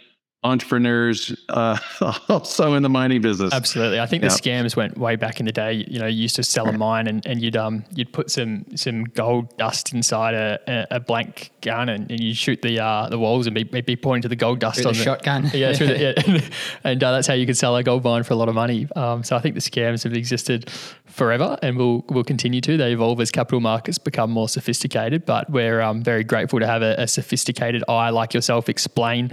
[0.45, 1.79] entrepreneurs uh,
[2.29, 3.53] also in the mining business.
[3.53, 4.01] Absolutely.
[4.01, 5.85] I think the scams went way back in the day.
[5.89, 8.65] You know, you used to sell a mine and, and you'd um you'd put some
[8.75, 13.19] some gold dust inside a, a, blank gun and, and you'd shoot the uh, the
[13.19, 15.51] walls and be, be pointing to the gold dust through on the, the shotgun.
[15.53, 16.41] Yeah, through the, yeah.
[16.83, 18.89] and uh, that's how you could sell a gold mine for a lot of money.
[18.97, 20.71] Um, so I think the scams have existed
[21.07, 22.77] forever and will will continue to.
[22.77, 26.83] They evolve as capital markets become more sophisticated, but we're um, very grateful to have
[26.83, 29.31] a, a sophisticated eye like yourself explain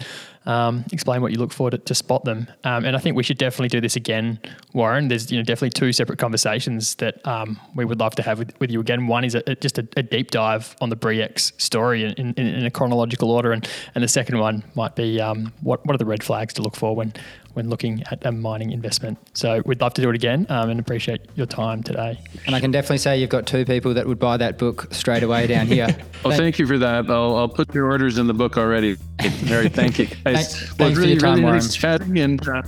[0.49, 2.47] um, explain what you look for to, to spot them.
[2.63, 4.39] Um, and I think we should definitely do this again,
[4.73, 5.07] Warren.
[5.07, 8.59] There's you know definitely two separate conversations that um, we would love to have with,
[8.59, 9.05] with you again.
[9.05, 12.65] One is a, just a, a, deep dive on the Bre-X story in, in, in,
[12.65, 16.05] a chronological order, and, and the second one might be um, what what are the
[16.05, 17.13] red flags to look for when
[17.53, 19.17] when looking at a mining investment.
[19.33, 22.19] So we'd love to do it again um, and appreciate your time today.
[22.45, 25.23] And I can definitely say you've got two people that would buy that book straight
[25.23, 25.87] away down here.
[26.23, 27.09] well, thank you for that.
[27.09, 28.97] I'll, I'll put your orders in the book already.
[29.19, 30.23] Very thank you guys.
[30.23, 32.61] Thanks, well, thanks really, for your time, really nice chatting and uh,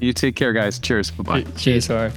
[0.00, 0.78] you take care, guys.
[0.78, 1.10] Cheers.
[1.10, 1.50] Bye bye.
[1.52, 1.86] Cheers.
[1.86, 2.12] Sorry.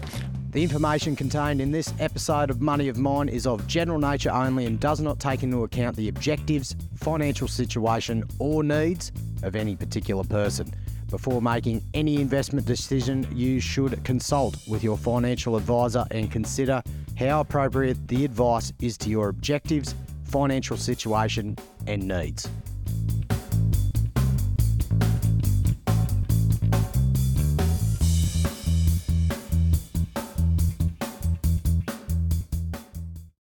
[0.51, 4.65] The information contained in this episode of Money of Mine is of general nature only
[4.65, 9.13] and does not take into account the objectives, financial situation, or needs
[9.43, 10.73] of any particular person.
[11.11, 16.81] Before making any investment decision, you should consult with your financial advisor and consider
[17.17, 19.93] how appropriate the advice is to your objectives,
[20.23, 22.49] financial situation, and needs.